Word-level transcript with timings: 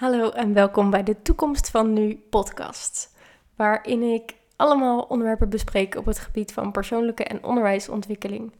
Hallo 0.00 0.30
en 0.30 0.52
welkom 0.52 0.90
bij 0.90 1.02
de 1.02 1.22
Toekomst 1.22 1.70
van 1.70 1.92
Nu 1.92 2.16
podcast, 2.30 3.16
waarin 3.56 4.02
ik 4.02 4.34
allemaal 4.56 5.02
onderwerpen 5.02 5.48
bespreek 5.48 5.94
op 5.94 6.04
het 6.04 6.18
gebied 6.18 6.52
van 6.52 6.72
persoonlijke 6.72 7.24
en 7.24 7.44
onderwijsontwikkeling 7.44 8.52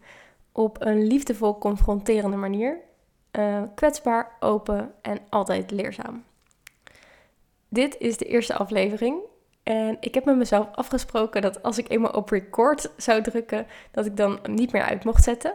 op 0.53 0.77
een 0.81 1.07
liefdevol 1.07 1.59
confronterende 1.59 2.37
manier, 2.37 2.79
uh, 3.39 3.63
kwetsbaar, 3.75 4.37
open 4.41 4.93
en 5.03 5.19
altijd 5.29 5.71
leerzaam. 5.71 6.25
Dit 7.69 7.97
is 7.99 8.17
de 8.17 8.25
eerste 8.25 8.55
aflevering 8.55 9.19
en 9.63 9.97
ik 10.01 10.15
heb 10.15 10.25
met 10.25 10.37
mezelf 10.37 10.69
afgesproken 10.73 11.43
dat 11.43 11.63
als 11.63 11.79
ik 11.79 11.89
eenmaal 11.89 12.13
op 12.13 12.31
record 12.31 12.91
zou 12.97 13.23
drukken, 13.23 13.67
dat 13.91 14.07
ik 14.07 14.17
dan 14.17 14.39
niet 14.43 14.73
meer 14.73 14.85
uit 14.85 15.05
mocht 15.05 15.25
zetten. 15.25 15.55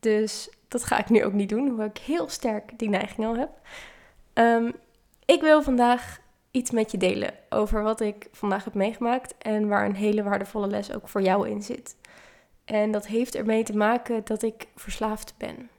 Dus 0.00 0.50
dat 0.68 0.84
ga 0.84 0.98
ik 0.98 1.08
nu 1.08 1.24
ook 1.24 1.32
niet 1.32 1.48
doen, 1.48 1.68
hoewel 1.68 1.86
ik 1.86 1.98
heel 1.98 2.28
sterk 2.28 2.78
die 2.78 2.88
neiging 2.88 3.26
al 3.26 3.36
heb. 3.36 3.50
Um, 4.34 4.74
ik 5.32 5.40
wil 5.40 5.62
vandaag 5.62 6.20
iets 6.50 6.70
met 6.70 6.90
je 6.90 6.98
delen 6.98 7.34
over 7.48 7.82
wat 7.82 8.00
ik 8.00 8.28
vandaag 8.32 8.64
heb 8.64 8.74
meegemaakt 8.74 9.34
en 9.38 9.68
waar 9.68 9.84
een 9.84 9.94
hele 9.94 10.22
waardevolle 10.22 10.66
les 10.66 10.92
ook 10.92 11.08
voor 11.08 11.22
jou 11.22 11.48
in 11.48 11.62
zit. 11.62 11.96
En 12.64 12.90
dat 12.90 13.06
heeft 13.06 13.34
ermee 13.34 13.62
te 13.62 13.76
maken 13.76 14.20
dat 14.24 14.42
ik 14.42 14.66
verslaafd 14.76 15.34
ben. 15.38 15.70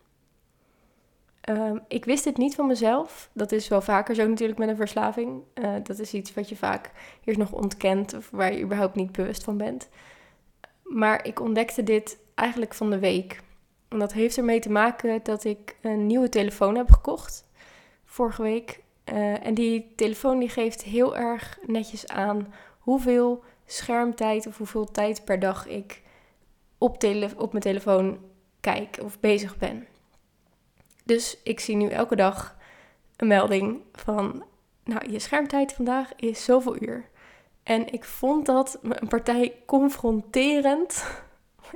Um, 1.50 1.80
ik 1.88 2.06
wist 2.06 2.26
het 2.26 2.38
niet 2.38 2.56
van 2.56 2.68
mezelf. 2.68 3.30
Dat 3.34 3.52
is 3.52 3.68
wel 3.68 3.82
vaker 3.82 4.16
zo 4.16 4.28
natuurlijk 4.28 4.60
met 4.60 4.70
een 4.70 4.76
verslaving. 4.76 5.42
Uh, 5.54 5.74
dat 5.84 6.00
is 6.00 6.14
iets 6.14 6.34
wat 6.34 6.50
je 6.50 6.56
vaak 6.56 6.92
eerst 7.24 7.40
nog 7.40 7.52
ontkent 7.52 8.14
of 8.14 8.30
waar 8.30 8.54
je 8.54 8.64
überhaupt 8.64 8.96
niet 8.96 9.12
bewust 9.12 9.44
van 9.44 9.58
bent. 9.58 9.90
Maar 10.84 11.26
ik 11.26 11.40
ontdekte 11.40 11.84
dit 11.84 12.18
eigenlijk 12.36 12.74
van 12.74 12.90
de 12.90 13.00
week. 13.00 13.42
En 13.88 14.00
dat 14.00 14.14
heeft 14.14 14.38
ermee 14.38 14.60
te 14.60 14.72
maken 14.72 15.20
dat 15.24 15.44
ik 15.44 15.76
een 15.82 16.08
nieuwe 16.08 16.30
telefoon 16.30 16.76
heb 16.76 16.92
gekocht 16.92 17.46
vorige 18.06 18.42
week. 18.42 18.83
Uh, 19.06 19.46
en 19.46 19.54
die 19.54 19.94
telefoon 19.96 20.40
die 20.40 20.50
geeft 20.50 20.84
heel 20.84 21.18
erg 21.18 21.60
netjes 21.66 22.08
aan 22.08 22.54
hoeveel 22.80 23.44
schermtijd 23.66 24.48
of 24.48 24.58
hoeveel 24.58 24.86
tijd 24.86 25.26
per 25.26 25.40
dag 25.40 25.68
ik 25.68 26.02
op, 26.78 27.00
tele 27.00 27.30
op 27.38 27.52
mijn 27.52 27.64
telefoon 27.64 28.20
kijk 28.60 28.98
of 29.02 29.20
bezig 29.20 29.58
ben. 29.58 29.88
Dus 31.04 31.38
ik 31.44 31.60
zie 31.60 31.76
nu 31.76 31.88
elke 31.90 32.16
dag 32.16 32.56
een 33.18 33.28
melding 33.28 33.82
van, 33.94 34.44
nou, 34.84 35.12
je 35.12 35.20
schermtijd 35.20 35.74
vandaag 35.74 36.12
is 36.16 36.44
zoveel 36.44 36.82
uur. 36.82 37.10
En 37.64 37.94
ik 37.94 38.04
vond 38.04 38.46
dat 38.46 38.80
een 38.82 39.08
partij 39.08 39.54
confronterend. 39.66 41.04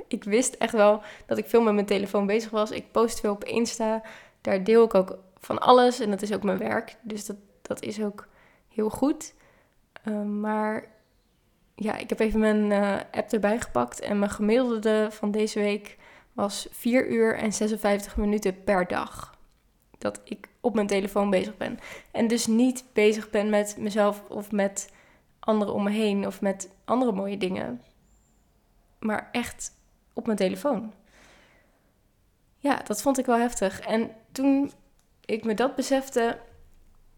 Ik 0.08 0.24
wist 0.24 0.54
echt 0.54 0.72
wel 0.72 1.02
dat 1.26 1.38
ik 1.38 1.46
veel 1.46 1.62
met 1.62 1.74
mijn 1.74 1.86
telefoon 1.86 2.26
bezig 2.26 2.50
was. 2.50 2.70
Ik 2.70 2.90
post 2.90 3.20
veel 3.20 3.32
op 3.32 3.44
Insta. 3.44 4.02
Daar 4.40 4.64
deel 4.64 4.84
ik 4.84 4.94
ook 4.94 5.18
van 5.38 5.58
alles 5.58 6.00
en 6.00 6.10
dat 6.10 6.22
is 6.22 6.32
ook 6.32 6.42
mijn 6.42 6.58
werk. 6.58 6.96
Dus 7.02 7.26
dat, 7.26 7.36
dat 7.62 7.82
is 7.82 8.02
ook 8.02 8.28
heel 8.68 8.90
goed. 8.90 9.34
Ehm, 9.92 10.40
maar 10.40 10.84
ja, 11.74 11.96
ik 11.96 12.08
heb 12.08 12.18
even 12.18 12.40
mijn 12.40 12.70
uh, 12.70 12.96
app 13.10 13.32
erbij 13.32 13.60
gepakt 13.60 14.00
en 14.00 14.18
mijn 14.18 14.30
gemiddelde 14.30 15.08
van 15.10 15.30
deze 15.30 15.58
week 15.58 15.96
was 16.32 16.68
4 16.70 17.10
uur 17.10 17.36
en 17.36 17.52
56 17.52 18.16
minuten 18.16 18.64
per 18.64 18.86
dag. 18.86 19.36
Dat 19.98 20.20
ik 20.24 20.48
op 20.60 20.74
mijn 20.74 20.86
telefoon 20.86 21.30
bezig 21.30 21.56
ben. 21.56 21.78
En 22.10 22.28
dus 22.28 22.46
niet 22.46 22.84
bezig 22.92 23.30
ben 23.30 23.50
met 23.50 23.76
mezelf 23.78 24.22
of 24.28 24.52
met 24.52 24.92
anderen 25.40 25.74
om 25.74 25.82
me 25.82 25.90
heen 25.90 26.26
of 26.26 26.40
met 26.40 26.70
andere 26.84 27.12
mooie 27.12 27.38
dingen. 27.38 27.82
Maar 28.98 29.28
echt 29.32 29.72
op 30.12 30.26
mijn 30.26 30.38
telefoon. 30.38 30.92
Ja, 32.58 32.80
dat 32.84 33.02
vond 33.02 33.18
ik 33.18 33.26
wel 33.26 33.38
heftig. 33.38 33.80
En 33.80 34.10
toen 34.32 34.72
ik 35.28 35.44
me 35.44 35.54
dat 35.54 35.74
besefte, 35.74 36.38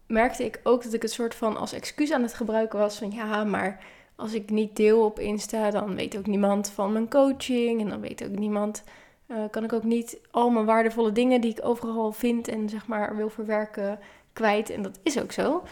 merkte 0.07 0.45
ik 0.45 0.59
ook 0.63 0.83
dat 0.83 0.93
ik 0.93 1.01
het 1.01 1.11
soort 1.11 1.35
van 1.35 1.57
als 1.57 1.73
excuus 1.73 2.11
aan 2.11 2.21
het 2.21 2.33
gebruiken 2.33 2.79
was. 2.79 2.97
Van 2.97 3.11
ja, 3.11 3.43
maar 3.43 3.83
als 4.15 4.33
ik 4.33 4.49
niet 4.49 4.75
deel 4.75 5.05
op 5.05 5.19
Insta, 5.19 5.69
dan 5.69 5.95
weet 5.95 6.17
ook 6.17 6.25
niemand 6.25 6.69
van 6.69 6.91
mijn 6.91 7.09
coaching. 7.09 7.81
En 7.81 7.89
dan 7.89 8.01
weet 8.01 8.23
ook 8.23 8.37
niemand, 8.39 8.83
uh, 9.27 9.37
kan 9.51 9.63
ik 9.63 9.73
ook 9.73 9.83
niet 9.83 10.19
al 10.31 10.49
mijn 10.49 10.65
waardevolle 10.65 11.11
dingen 11.11 11.41
die 11.41 11.51
ik 11.51 11.65
overal 11.65 12.11
vind 12.11 12.47
en 12.47 12.69
zeg 12.69 12.87
maar 12.87 13.15
wil 13.15 13.29
verwerken 13.29 13.99
kwijt. 14.33 14.69
En 14.69 14.81
dat 14.81 14.99
is 15.03 15.19
ook 15.19 15.31
zo. 15.31 15.63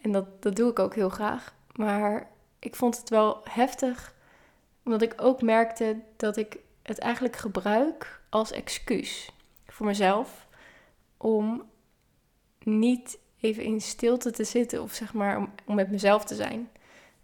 En 0.00 0.12
dat, 0.12 0.42
dat 0.42 0.56
doe 0.56 0.70
ik 0.70 0.78
ook 0.78 0.94
heel 0.94 1.08
graag. 1.08 1.54
Maar 1.72 2.30
ik 2.58 2.74
vond 2.74 2.98
het 2.98 3.08
wel 3.08 3.40
heftig, 3.44 4.14
omdat 4.84 5.02
ik 5.02 5.14
ook 5.16 5.42
merkte 5.42 5.96
dat 6.16 6.36
ik 6.36 6.58
het 6.82 6.98
eigenlijk 6.98 7.36
gebruik 7.36 8.20
als 8.28 8.52
excuus 8.52 9.30
voor 9.66 9.86
mezelf 9.86 10.46
om 11.16 11.70
niet 12.64 13.18
even 13.40 13.62
in 13.62 13.80
stilte 13.80 14.30
te 14.30 14.44
zitten 14.44 14.82
of 14.82 14.92
zeg 14.92 15.14
maar 15.14 15.48
om, 15.66 15.74
met 15.74 15.90
mezelf 15.90 16.24
te 16.24 16.34
zijn. 16.34 16.68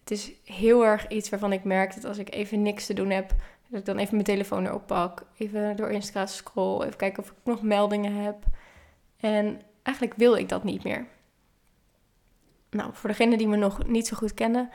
Het 0.01 0.11
is 0.11 0.33
heel 0.45 0.85
erg 0.85 1.09
iets 1.09 1.29
waarvan 1.29 1.53
ik 1.53 1.65
merk 1.65 1.95
dat 1.95 2.05
als 2.05 2.19
ik 2.19 2.35
even 2.35 2.63
niks 2.63 2.87
te 2.87 2.95
doen 2.95 3.11
heb, 3.11 3.35
dat 3.69 3.81
ik 3.81 3.87
dan 3.87 3.99
even 3.99 4.15
mijn 4.15 4.27
telefoon 4.27 4.67
erop 4.67 4.87
pak, 4.87 5.27
even 5.37 5.77
door 5.77 5.91
Insta 5.91 6.27
scroll, 6.27 6.83
even 6.83 6.97
kijken 6.97 7.23
of 7.23 7.29
ik 7.29 7.37
nog 7.45 7.63
meldingen 7.63 8.15
heb. 8.15 8.37
En 9.21 9.61
eigenlijk 9.83 10.17
wil 10.17 10.35
ik 10.35 10.49
dat 10.49 10.65
niet 10.65 10.85
meer. 10.85 11.07
Nou, 12.71 12.91
voor 12.93 13.09
degenen 13.09 13.39
die 13.39 13.49
me 13.49 13.57
nog 13.57 13.87
niet 13.87 14.07
zo 14.07 14.17
goed 14.17 14.35
kennen, 14.35 14.71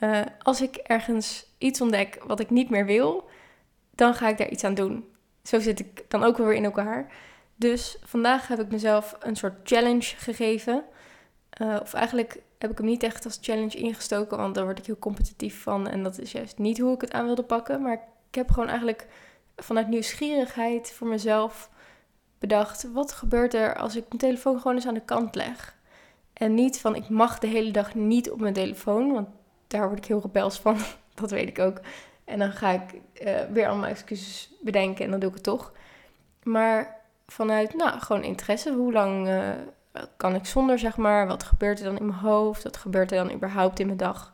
uh, 0.00 0.22
als 0.42 0.60
ik 0.60 0.76
ergens 0.76 1.46
iets 1.58 1.80
ontdek 1.80 2.22
wat 2.26 2.40
ik 2.40 2.50
niet 2.50 2.70
meer 2.70 2.86
wil, 2.86 3.28
dan 3.90 4.14
ga 4.14 4.28
ik 4.28 4.38
daar 4.38 4.48
iets 4.48 4.64
aan 4.64 4.74
doen. 4.74 5.04
Zo 5.42 5.60
zit 5.60 5.80
ik 5.80 6.04
dan 6.08 6.24
ook 6.24 6.36
weer 6.36 6.54
in 6.54 6.64
elkaar. 6.64 7.12
Dus 7.56 7.96
vandaag 8.02 8.48
heb 8.48 8.60
ik 8.60 8.70
mezelf 8.70 9.16
een 9.20 9.36
soort 9.36 9.68
challenge 9.68 10.16
gegeven. 10.16 10.84
Uh, 11.62 11.76
of 11.82 11.94
eigenlijk 11.94 12.42
heb 12.58 12.70
ik 12.70 12.78
hem 12.78 12.86
niet 12.86 13.02
echt 13.02 13.24
als 13.24 13.38
challenge 13.40 13.76
ingestoken, 13.76 14.38
want 14.38 14.54
daar 14.54 14.64
word 14.64 14.78
ik 14.78 14.86
heel 14.86 14.98
competitief 14.98 15.62
van. 15.62 15.88
En 15.88 16.02
dat 16.02 16.18
is 16.18 16.32
juist 16.32 16.58
niet 16.58 16.78
hoe 16.78 16.94
ik 16.94 17.00
het 17.00 17.12
aan 17.12 17.24
wilde 17.24 17.42
pakken. 17.42 17.82
Maar 17.82 18.08
ik 18.28 18.34
heb 18.34 18.50
gewoon 18.50 18.68
eigenlijk 18.68 19.06
vanuit 19.56 19.88
nieuwsgierigheid 19.88 20.92
voor 20.92 21.06
mezelf 21.06 21.70
bedacht: 22.38 22.92
wat 22.92 23.12
gebeurt 23.12 23.54
er 23.54 23.76
als 23.76 23.96
ik 23.96 24.04
mijn 24.08 24.20
telefoon 24.20 24.56
gewoon 24.56 24.76
eens 24.76 24.86
aan 24.86 24.94
de 24.94 25.00
kant 25.00 25.34
leg? 25.34 25.76
En 26.32 26.54
niet 26.54 26.80
van 26.80 26.94
ik 26.94 27.08
mag 27.08 27.38
de 27.38 27.46
hele 27.46 27.70
dag 27.70 27.94
niet 27.94 28.30
op 28.30 28.40
mijn 28.40 28.54
telefoon, 28.54 29.12
want 29.12 29.28
daar 29.66 29.86
word 29.86 29.98
ik 29.98 30.04
heel 30.04 30.20
rebels 30.22 30.58
van. 30.58 30.76
dat 31.14 31.30
weet 31.30 31.48
ik 31.48 31.58
ook. 31.58 31.80
En 32.24 32.38
dan 32.38 32.52
ga 32.52 32.70
ik 32.70 33.00
uh, 33.22 33.40
weer 33.52 33.68
allemaal 33.68 33.88
excuses 33.88 34.52
bedenken 34.60 35.04
en 35.04 35.10
dan 35.10 35.20
doe 35.20 35.28
ik 35.28 35.34
het 35.34 35.44
toch. 35.44 35.72
Maar 36.42 36.95
vanuit, 37.26 37.74
nou, 37.74 38.00
gewoon 38.00 38.22
interesse. 38.22 38.72
Hoe 38.72 38.92
lang 38.92 39.28
uh, 39.28 39.50
kan 40.16 40.34
ik 40.34 40.46
zonder, 40.46 40.78
zeg 40.78 40.96
maar? 40.96 41.26
Wat 41.26 41.42
gebeurt 41.42 41.78
er 41.78 41.84
dan 41.84 41.98
in 41.98 42.06
mijn 42.06 42.18
hoofd? 42.18 42.62
Wat 42.62 42.76
gebeurt 42.76 43.10
er 43.10 43.16
dan 43.16 43.32
überhaupt 43.32 43.80
in 43.80 43.86
mijn 43.86 43.98
dag? 43.98 44.32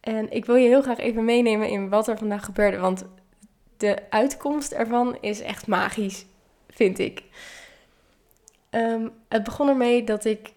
En 0.00 0.30
ik 0.32 0.44
wil 0.44 0.54
je 0.54 0.68
heel 0.68 0.82
graag 0.82 0.98
even 0.98 1.24
meenemen 1.24 1.68
in 1.68 1.88
wat 1.88 2.08
er 2.08 2.18
vandaag 2.18 2.44
gebeurde. 2.44 2.78
Want 2.78 3.04
de 3.76 4.10
uitkomst 4.10 4.72
ervan 4.72 5.18
is 5.20 5.40
echt 5.40 5.66
magisch, 5.66 6.26
vind 6.68 6.98
ik. 6.98 7.22
Um, 8.70 9.10
het 9.28 9.44
begon 9.44 9.68
ermee 9.68 10.04
dat 10.04 10.24
ik 10.24 10.52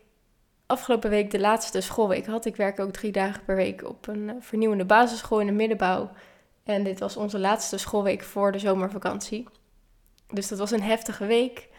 afgelopen 0.66 1.09
week 1.09 1.31
de 1.31 1.40
laatste 1.40 1.81
schoolweek 1.81 2.25
had. 2.25 2.46
Ik 2.46 2.56
werk 2.56 2.80
ook 2.80 2.91
drie 2.91 3.12
dagen 3.12 3.44
per 3.46 3.56
week 3.56 3.88
op 3.88 4.07
een 4.07 4.30
eh, 4.30 4.35
vernieuwende 4.40 4.85
basisschool 4.85 5.40
in 5.40 5.46
de 5.46 5.51
middenbouw. 5.51 6.09
En 6.63 6.84
dit 6.84 7.00
was 7.00 7.18
onze 7.18 7.40
laatste 7.40 7.78
schoolweek 7.78 8.24
voor 8.24 8.51
de 8.51 8.59
zomervakantie. 8.59 9.47
Dus 10.31 10.47
dat 10.47 10.59
was 10.59 10.72
een 10.72 10.84
heftige 10.84 11.25
week. 11.25 11.69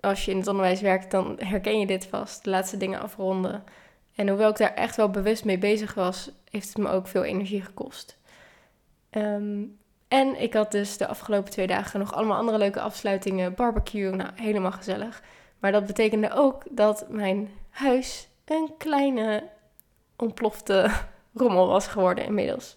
Als 0.00 0.24
je 0.24 0.30
in 0.30 0.38
het 0.38 0.46
onderwijs 0.46 0.80
werkt, 0.80 1.10
dan 1.10 1.36
herken 1.38 1.78
je 1.80 1.86
dit 1.86 2.06
vast. 2.06 2.44
De 2.44 2.50
laatste 2.50 2.76
dingen 2.76 3.00
afronden. 3.00 3.64
En 4.14 4.28
hoewel 4.28 4.50
ik 4.50 4.56
daar 4.56 4.74
echt 4.74 4.96
wel 4.96 5.10
bewust 5.10 5.44
mee 5.44 5.58
bezig 5.58 5.94
was, 5.94 6.30
heeft 6.50 6.68
het 6.68 6.76
me 6.76 6.88
ook 6.88 7.06
veel 7.06 7.24
energie 7.24 7.62
gekost. 7.62 8.18
Ehm, 9.10 9.62
en 10.08 10.40
ik 10.40 10.54
had 10.54 10.72
dus 10.72 10.96
de 10.96 11.06
afgelopen 11.06 11.50
twee 11.50 11.66
dagen 11.66 12.00
nog 12.00 12.14
allemaal 12.14 12.38
andere 12.38 12.58
leuke 12.58 12.80
afsluitingen, 12.80 13.54
barbecue, 13.54 14.10
nou 14.10 14.30
helemaal 14.34 14.72
gezellig. 14.72 15.22
Maar 15.58 15.72
dat 15.72 15.86
betekende 15.86 16.32
ook 16.32 16.62
dat 16.70 17.06
mijn 17.08 17.50
huis 17.70 18.28
een 18.44 18.74
kleine 18.78 19.42
ontplofte 20.16 20.90
rommel 21.34 21.66
was 21.66 21.86
geworden 21.86 22.24
inmiddels. 22.24 22.76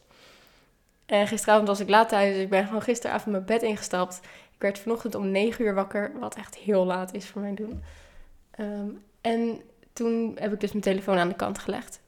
En 1.05 1.27
gisteravond 1.27 1.67
was 1.67 1.79
ik 1.79 1.89
laat 1.89 2.09
thuis, 2.09 2.33
dus 2.33 2.43
ik 2.43 2.49
ben 2.49 2.65
gewoon 2.65 2.81
gisteravond 2.81 3.31
mijn 3.31 3.45
bed 3.45 3.61
ingestapt. 3.61 4.19
Ik 4.61 4.67
werd 4.67 4.79
vanochtend 4.79 5.15
om 5.15 5.31
9 5.31 5.65
uur 5.65 5.73
wakker, 5.73 6.11
wat 6.19 6.35
echt 6.35 6.55
heel 6.55 6.85
laat 6.85 7.13
is 7.13 7.27
voor 7.27 7.41
mijn 7.41 7.55
doen. 7.55 7.83
Ehm, 8.51 8.89
en 9.21 9.61
toen 9.93 10.37
heb 10.39 10.53
ik 10.53 10.59
dus 10.59 10.71
mijn 10.71 10.83
telefoon 10.83 11.17
aan 11.17 11.27
de 11.27 11.35
kant 11.35 11.59
gelegd. 11.59 12.01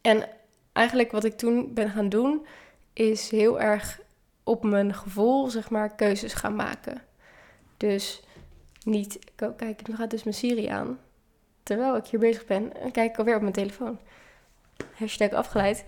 En 0.00 0.28
eigenlijk 0.72 1.12
wat 1.12 1.24
ik 1.24 1.36
toen 1.36 1.74
ben 1.74 1.90
gaan 1.90 2.08
doen, 2.08 2.46
is 2.92 3.30
heel 3.30 3.60
erg 3.60 4.00
op 4.44 4.64
mijn 4.64 4.94
gevoel, 4.94 5.50
zeg 5.50 5.70
maar, 5.70 5.94
keuzes 5.94 6.34
gaan 6.34 6.54
maken. 6.54 7.02
Dus 7.76 8.22
niet, 8.84 9.18
kijk, 9.56 9.88
nu 9.88 9.96
gaat 9.96 10.10
dus 10.10 10.22
mijn 10.22 10.36
Siri 10.36 10.66
aan. 10.66 11.00
Terwijl 11.62 11.96
ik 11.96 12.06
hier 12.06 12.20
bezig 12.20 12.46
ben, 12.46 12.80
en 12.80 12.90
kijk 12.90 13.10
ik 13.10 13.18
alweer 13.18 13.34
op 13.34 13.40
mijn 13.40 13.52
telefoon. 13.52 13.98
Hashtag 14.92 15.30
afgeleid. 15.30 15.84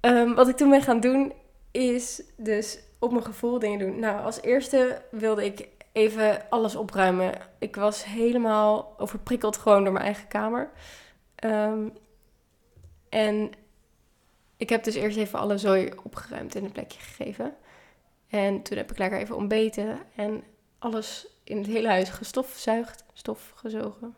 Um, 0.00 0.34
wat 0.34 0.48
ik 0.48 0.56
toen 0.56 0.70
ben 0.70 0.82
gaan 0.82 1.00
doen, 1.00 1.32
is 1.70 2.22
dus 2.36 2.78
op 2.98 3.10
mijn 3.10 3.24
gevoel 3.24 3.58
dingen 3.58 3.78
doen. 3.78 3.98
Nou, 3.98 4.24
als 4.24 4.42
eerste 4.42 5.02
wilde 5.10 5.44
ik 5.44 5.68
even 5.92 6.50
alles 6.50 6.76
opruimen. 6.76 7.32
Ik 7.58 7.76
was 7.76 8.04
helemaal 8.04 8.94
overprikkeld 8.98 9.56
gewoon 9.56 9.84
door 9.84 9.92
mijn 9.92 10.04
eigen 10.04 10.28
kamer. 10.28 10.70
Ehm, 11.34 11.88
en 13.08 13.52
ik 14.56 14.68
heb 14.68 14.84
dus 14.84 14.94
eerst 14.94 15.16
even 15.16 15.38
alle 15.38 15.58
zooi 15.58 15.92
opgeruimd 16.04 16.54
en 16.54 16.64
een 16.64 16.72
plekje 16.72 17.00
gegeven. 17.00 17.56
En 18.28 18.62
toen 18.62 18.76
heb 18.76 18.90
ik 18.90 18.98
lekker 18.98 19.18
even 19.18 19.36
ontbeten 19.36 19.98
en 20.16 20.44
alles 20.78 21.26
in 21.44 21.56
het 21.56 21.66
hele 21.66 21.88
huis 21.88 22.08
gestofzuigd, 22.08 23.04
stof 23.12 23.52
gezogen, 23.54 24.16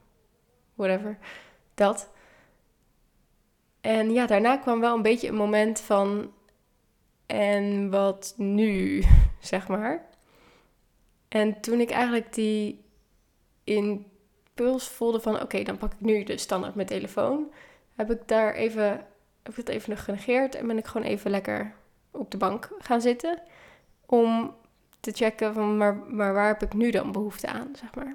whatever, 0.75 1.19
dat. 1.75 2.11
En 3.81 4.13
ja, 4.13 4.27
daarna 4.27 4.57
kwam 4.57 4.81
wel 4.81 4.95
een 4.97 5.03
beetje 5.03 5.29
een 5.29 5.35
moment 5.35 5.81
van, 5.81 6.33
en 7.31 7.91
wat 7.91 8.35
nu, 8.37 9.03
zeg 9.41 9.69
maar. 9.69 10.05
En 11.29 11.61
toen 11.61 11.81
ik 11.81 11.91
eigenlijk 11.91 12.35
die 12.35 12.85
impuls 13.65 14.89
voelde 14.89 15.21
van, 15.21 15.43
oké, 15.43 15.63
dan 15.63 15.79
pak 15.79 15.93
ik 15.93 16.01
nu 16.01 16.25
de 16.25 16.39
standaard 16.39 16.75
mijn 16.75 16.87
telefoon, 16.87 17.53
heb 17.97 18.11
ik 18.11 18.29
daar 18.29 18.55
even, 18.55 18.89
heb 19.43 19.53
ik 19.53 19.57
het 19.57 19.69
even 19.69 19.97
genegeerd 19.97 20.55
en 20.55 20.67
ben 20.67 20.79
ik 20.79 20.87
gewoon 20.87 21.07
even 21.07 21.31
lekker 21.31 21.75
op 22.11 22.31
de 22.31 22.37
bank 22.37 22.71
gaan 22.79 23.01
zitten 23.01 23.43
om 24.07 24.55
te 25.01 25.13
checken 25.13 25.55
van, 25.55 25.77
maar, 25.77 25.97
maar 25.97 26.33
waar 26.33 26.49
heb 26.49 26.63
ik 26.63 26.75
nu 26.75 26.91
dan 26.91 27.13
behoefte 27.13 27.47
aan, 27.47 27.69
zeg 27.77 27.95
maar. 27.95 28.15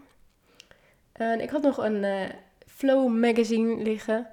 En 1.11 1.41
ik 1.41 1.49
had 1.49 1.61
nog 1.61 1.77
een 1.77 2.03
uh, 2.03 2.29
Flow 2.65 3.17
magazine 3.19 3.83
liggen, 3.83 4.27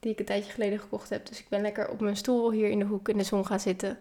die 0.00 0.12
ik 0.12 0.18
een 0.18 0.24
tijdje 0.24 0.52
geleden 0.52 0.78
gekocht 0.78 1.10
heb. 1.10 1.26
Dus 1.26 1.40
ik 1.40 1.48
ben 1.48 1.60
lekker 1.60 1.90
op 1.90 2.00
mijn 2.00 2.16
stoel 2.16 2.50
hier 2.52 2.68
in 2.68 2.78
de 2.78 2.84
hoek 2.84 3.08
in 3.08 3.18
de 3.18 3.24
zon 3.24 3.46
gaan 3.46 3.60
zitten. 3.60 3.98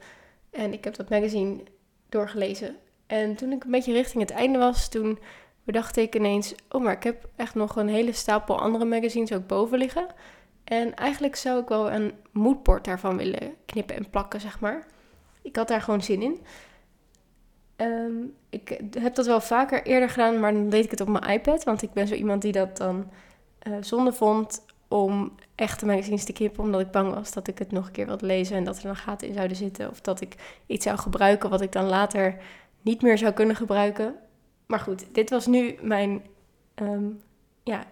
En 0.50 0.74
ik 0.74 0.84
heb 0.84 0.96
dat 0.96 1.10
magazine 1.10 1.64
doorgelezen. 2.10 2.76
En 3.08 3.36
toen 3.36 3.52
ik 3.52 3.64
een 3.64 3.72
beetje 3.72 3.94
richting 3.94 4.22
het 4.22 4.32
einde 4.32 4.58
was, 4.58 4.90
toen 4.90 5.20
bedacht 5.64 5.98
ik 5.98 6.16
ineens... 6.16 6.56
Oh, 6.70 6.84
maar 6.84 6.94
ik 6.94 7.04
heb 7.04 7.30
echt 7.36 7.56
nog 7.56 7.76
een 7.76 7.88
hele 7.88 8.12
stapel 8.12 8.60
andere 8.60 8.86
magazines 8.86 9.34
ook 9.34 9.48
boven 9.48 9.78
liggen. 9.78 10.08
En 10.64 10.96
eigenlijk 10.96 11.36
zou 11.36 11.62
ik 11.62 11.68
wel 11.68 11.92
een 11.92 12.14
moodboard 12.32 12.86
daarvan 12.86 13.18
willen 13.18 13.56
knippen 13.66 13.96
en 13.96 14.10
plakken, 14.10 14.42
zeg 14.42 14.60
maar. 14.60 14.86
Ik 15.42 15.56
had 15.56 15.68
daar 15.68 15.82
gewoon 15.82 16.04
zin 16.04 16.22
in. 16.22 16.40
Ehm, 17.76 18.16
ik 18.50 18.80
heb 19.00 19.16
dat 19.16 19.26
wel 19.26 19.42
vaker 19.42 19.84
eerder 19.84 20.10
gedaan, 20.10 20.40
maar 20.40 20.54
dan 20.54 20.70
deed 20.70 20.84
ik 20.84 20.92
het 20.92 21.02
op 21.02 21.08
mijn 21.08 21.30
iPad. 21.30 21.64
Want 21.64 21.82
ik 21.82 21.94
ben 21.94 22.08
zo 22.08 22.14
iemand 22.14 22.42
die 22.42 22.52
dat 22.52 22.78
dan 22.78 23.10
uh, 23.68 23.78
zonde 23.82 24.14
vond 24.14 24.66
om 24.88 25.36
echte 25.56 25.86
magazines 25.86 26.24
te 26.24 26.34
knippen. 26.34 26.64
Omdat 26.64 26.82
ik 26.82 26.92
bang 26.92 27.14
was 27.14 27.32
dat 27.32 27.48
ik 27.48 27.60
het 27.60 27.72
nog 27.72 27.86
een 27.86 27.92
keer 27.92 28.06
wilde 28.06 28.26
lezen 28.26 28.58
en 28.58 28.64
dat 28.64 28.78
er 28.78 28.84
dan 28.84 28.96
gaten 28.96 29.28
in 29.28 29.34
zouden 29.34 29.58
zitten. 29.58 29.90
Of 29.90 30.02
dat 30.02 30.22
ik 30.22 30.36
iets 30.66 30.86
zou 30.86 30.98
gebruiken 30.98 31.50
wat 31.50 31.62
ik 31.62 31.72
dan 31.72 31.86
later 31.86 32.38
niet 32.82 33.02
meer 33.02 33.18
zou 33.18 33.34
kunnen 33.34 33.56
gebruiken. 33.56 34.16
Maar 34.66 34.80
goed, 34.80 35.06
dit 35.12 35.30
was 35.30 35.46
nu 35.46 35.76
mijn 35.82 36.24
ehm, 36.74 37.06
ja, 37.64 37.84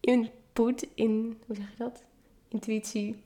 input 0.00 0.86
in, 0.94 1.40
hoe 1.46 1.56
zeg 1.56 1.70
je 1.70 1.84
dat? 1.84 2.02
Intuïtie, 2.48 3.22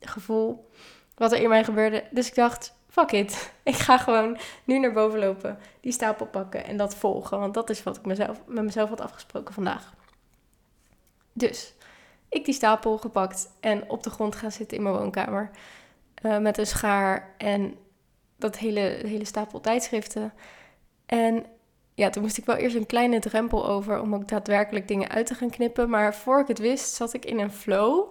gevoel, 0.00 0.68
wat 1.14 1.32
er 1.32 1.42
in 1.42 1.48
mij 1.48 1.64
gebeurde. 1.64 2.04
Dus 2.10 2.28
ik 2.28 2.34
dacht, 2.34 2.74
fuck 2.88 3.12
it. 3.12 3.52
Ik 3.62 3.74
ga 3.74 3.98
gewoon 3.98 4.38
nu 4.64 4.78
naar 4.78 4.92
boven 4.92 5.18
lopen, 5.18 5.58
die 5.80 5.92
stapel 5.92 6.26
pakken 6.26 6.64
en 6.64 6.76
dat 6.76 6.94
volgen. 6.94 7.38
Want 7.38 7.54
dat 7.54 7.70
is 7.70 7.82
wat 7.82 7.96
ik 7.96 8.04
mezelf, 8.04 8.42
met 8.46 8.64
mezelf 8.64 8.88
had 8.88 9.00
afgesproken 9.00 9.54
vandaag. 9.54 9.94
Dus 11.32 11.74
ik 12.34 12.44
die 12.44 12.54
stapel 12.54 12.98
gepakt 12.98 13.50
en 13.60 13.90
op 13.90 14.02
de 14.02 14.10
grond 14.10 14.34
gaan 14.34 14.52
zitten 14.52 14.76
in 14.76 14.82
mijn 14.82 14.94
woonkamer. 14.94 15.50
Uh, 16.22 16.38
met 16.38 16.58
een 16.58 16.66
schaar 16.66 17.34
en 17.38 17.74
dat 18.36 18.58
hele, 18.58 18.80
hele 18.80 19.24
stapel 19.24 19.60
tijdschriften. 19.60 20.32
En 21.06 21.46
ja, 21.94 22.10
toen 22.10 22.22
moest 22.22 22.38
ik 22.38 22.44
wel 22.44 22.56
eerst 22.56 22.76
een 22.76 22.86
kleine 22.86 23.18
drempel 23.18 23.66
over 23.66 24.00
om 24.00 24.14
ook 24.14 24.28
daadwerkelijk 24.28 24.88
dingen 24.88 25.08
uit 25.08 25.26
te 25.26 25.34
gaan 25.34 25.50
knippen. 25.50 25.90
Maar 25.90 26.14
voor 26.14 26.40
ik 26.40 26.48
het 26.48 26.58
wist, 26.58 26.94
zat 26.94 27.12
ik 27.12 27.24
in 27.24 27.38
een 27.38 27.52
flow 27.52 28.06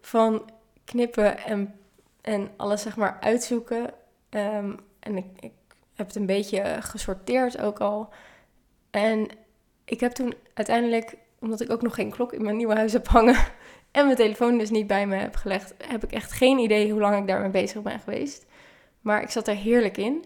van 0.00 0.50
knippen 0.84 1.38
en 1.38 1.74
en 2.22 2.50
alles 2.56 2.82
zeg 2.82 2.96
maar 2.96 3.18
uitzoeken. 3.20 3.94
Ehm, 4.28 4.76
en 4.98 5.16
ik, 5.16 5.26
ik 5.40 5.52
heb 5.94 6.06
het 6.06 6.16
een 6.16 6.26
beetje 6.26 6.76
gesorteerd 6.80 7.58
ook 7.58 7.80
al. 7.80 8.08
En 8.90 9.28
ik 9.84 10.00
heb 10.00 10.12
toen 10.12 10.34
uiteindelijk, 10.54 11.16
omdat 11.42 11.60
ik 11.60 11.70
ook 11.70 11.82
nog 11.82 11.94
geen 11.94 12.10
klok 12.10 12.32
in 12.32 12.42
mijn 12.42 12.56
nieuwe 12.56 12.74
huis 12.74 12.92
heb 12.92 13.08
hangen 13.08 13.36
en 13.90 14.04
mijn 14.04 14.16
telefoon 14.16 14.58
dus 14.58 14.70
niet 14.70 14.86
bij 14.86 15.06
me 15.06 15.16
heb 15.16 15.36
gelegd, 15.36 15.74
heb 15.86 16.04
ik 16.04 16.12
echt 16.12 16.32
geen 16.32 16.58
idee 16.58 16.90
hoe 16.90 17.00
lang 17.00 17.18
ik 17.18 17.26
daarmee 17.26 17.50
bezig 17.50 17.82
ben 17.82 18.00
geweest. 18.00 18.46
Maar 19.00 19.22
ik 19.22 19.30
zat 19.30 19.48
er 19.48 19.56
heerlijk 19.56 19.96
in. 19.96 20.24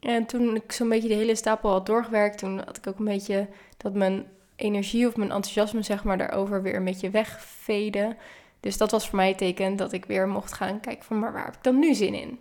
En 0.00 0.26
toen 0.26 0.56
ik 0.56 0.72
zo'n 0.72 0.88
beetje 0.88 1.08
de 1.08 1.14
hele 1.14 1.34
stapel 1.34 1.70
had 1.70 1.86
doorgewerkt, 1.86 2.38
toen 2.38 2.58
had 2.64 2.76
ik 2.76 2.86
ook 2.86 2.98
een 2.98 3.04
beetje 3.04 3.48
dat 3.76 3.94
mijn 3.94 4.26
energie 4.56 5.06
of 5.06 5.16
mijn 5.16 5.30
enthousiasme 5.30 5.82
zeg 5.82 6.04
maar 6.04 6.18
daarover 6.18 6.62
weer 6.62 6.76
een 6.76 6.84
beetje 6.84 7.10
wegveden. 7.10 8.16
Dus 8.60 8.76
dat 8.76 8.90
was 8.90 9.08
voor 9.08 9.16
mij 9.16 9.34
teken 9.34 9.76
dat 9.76 9.92
ik 9.92 10.04
weer 10.04 10.28
mocht 10.28 10.52
gaan 10.52 10.80
kijken 10.80 11.04
van, 11.04 11.18
maar 11.18 11.32
waar 11.32 11.44
heb 11.44 11.54
ik 11.54 11.62
dan 11.62 11.78
nu 11.78 11.94
zin 11.94 12.14
in? 12.14 12.38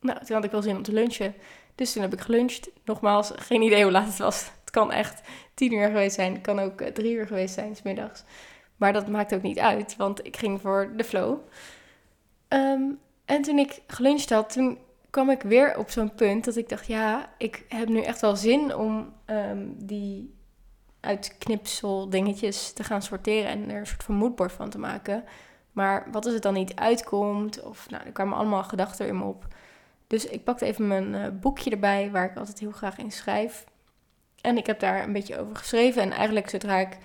Nou, 0.00 0.24
toen 0.24 0.36
had 0.36 0.44
ik 0.44 0.50
wel 0.50 0.62
zin 0.62 0.76
om 0.76 0.82
te 0.82 0.92
lunchen. 0.92 1.34
Dus 1.74 1.92
toen 1.92 2.02
heb 2.02 2.12
ik 2.12 2.20
geluncht. 2.20 2.70
Nogmaals, 2.84 3.32
geen 3.36 3.62
idee 3.62 3.82
hoe 3.82 3.92
laat 3.92 4.06
het 4.06 4.18
was. 4.18 4.50
Het 4.70 4.78
kan 4.78 4.92
echt 4.92 5.20
tien 5.54 5.72
uur 5.72 5.86
geweest 5.86 6.14
zijn. 6.14 6.32
Het 6.32 6.42
kan 6.42 6.58
ook 6.58 6.80
eh, 6.80 6.92
drie 6.92 7.14
uur 7.14 7.26
geweest 7.26 7.54
zijn, 7.54 7.76
s 7.76 7.82
middags. 7.82 8.24
Maar 8.76 8.92
dat 8.92 9.08
maakt 9.08 9.34
ook 9.34 9.42
niet 9.42 9.58
uit, 9.58 9.96
want 9.96 10.26
ik 10.26 10.36
ging 10.36 10.60
voor 10.60 10.92
de 10.96 11.04
flow. 11.04 11.38
Ehm, 12.48 12.82
en 13.24 13.42
toen 13.42 13.58
ik 13.58 13.82
geluncht 13.86 14.30
had, 14.30 14.52
toen 14.52 14.78
kwam 15.10 15.30
ik 15.30 15.42
weer 15.42 15.78
op 15.78 15.90
zo'n 15.90 16.14
punt 16.14 16.44
dat 16.44 16.56
ik 16.56 16.68
dacht, 16.68 16.86
ja, 16.86 17.30
ik 17.38 17.64
heb 17.68 17.88
nu 17.88 18.00
echt 18.00 18.20
wel 18.20 18.36
zin 18.36 18.74
om 18.74 19.12
um, 19.26 19.74
die 19.76 20.34
uitknipsel 21.00 22.10
dingetjes 22.10 22.72
te 22.72 22.84
gaan 22.84 23.02
sorteren 23.02 23.50
en 23.50 23.70
er 23.70 23.78
een 23.78 23.86
soort 23.86 24.04
van 24.04 24.14
moodboard 24.14 24.52
van 24.52 24.70
te 24.70 24.78
maken. 24.78 25.24
Maar 25.72 26.06
wat 26.12 26.24
als 26.24 26.34
het 26.34 26.42
dan 26.42 26.54
niet 26.54 26.74
uitkomt? 26.74 27.62
Of 27.62 27.90
nou, 27.90 28.04
er 28.04 28.12
kwamen 28.12 28.38
allemaal 28.38 28.64
gedachten 28.64 29.06
in 29.06 29.18
me 29.18 29.24
op. 29.24 29.46
Dus 30.06 30.26
ik 30.26 30.44
pakte 30.44 30.64
even 30.64 30.86
mijn 30.86 31.14
uh, 31.14 31.26
boekje 31.40 31.70
erbij, 31.70 32.10
waar 32.10 32.30
ik 32.30 32.36
altijd 32.36 32.58
heel 32.58 32.70
graag 32.70 32.98
in 32.98 33.10
schrijf. 33.10 33.64
En 34.40 34.56
ik 34.56 34.66
heb 34.66 34.80
daar 34.80 35.02
een 35.02 35.12
beetje 35.12 35.38
over 35.38 35.56
geschreven. 35.56 36.02
En 36.02 36.10
eigenlijk 36.10 36.50
zodra 36.50 36.78
ik 36.78 36.98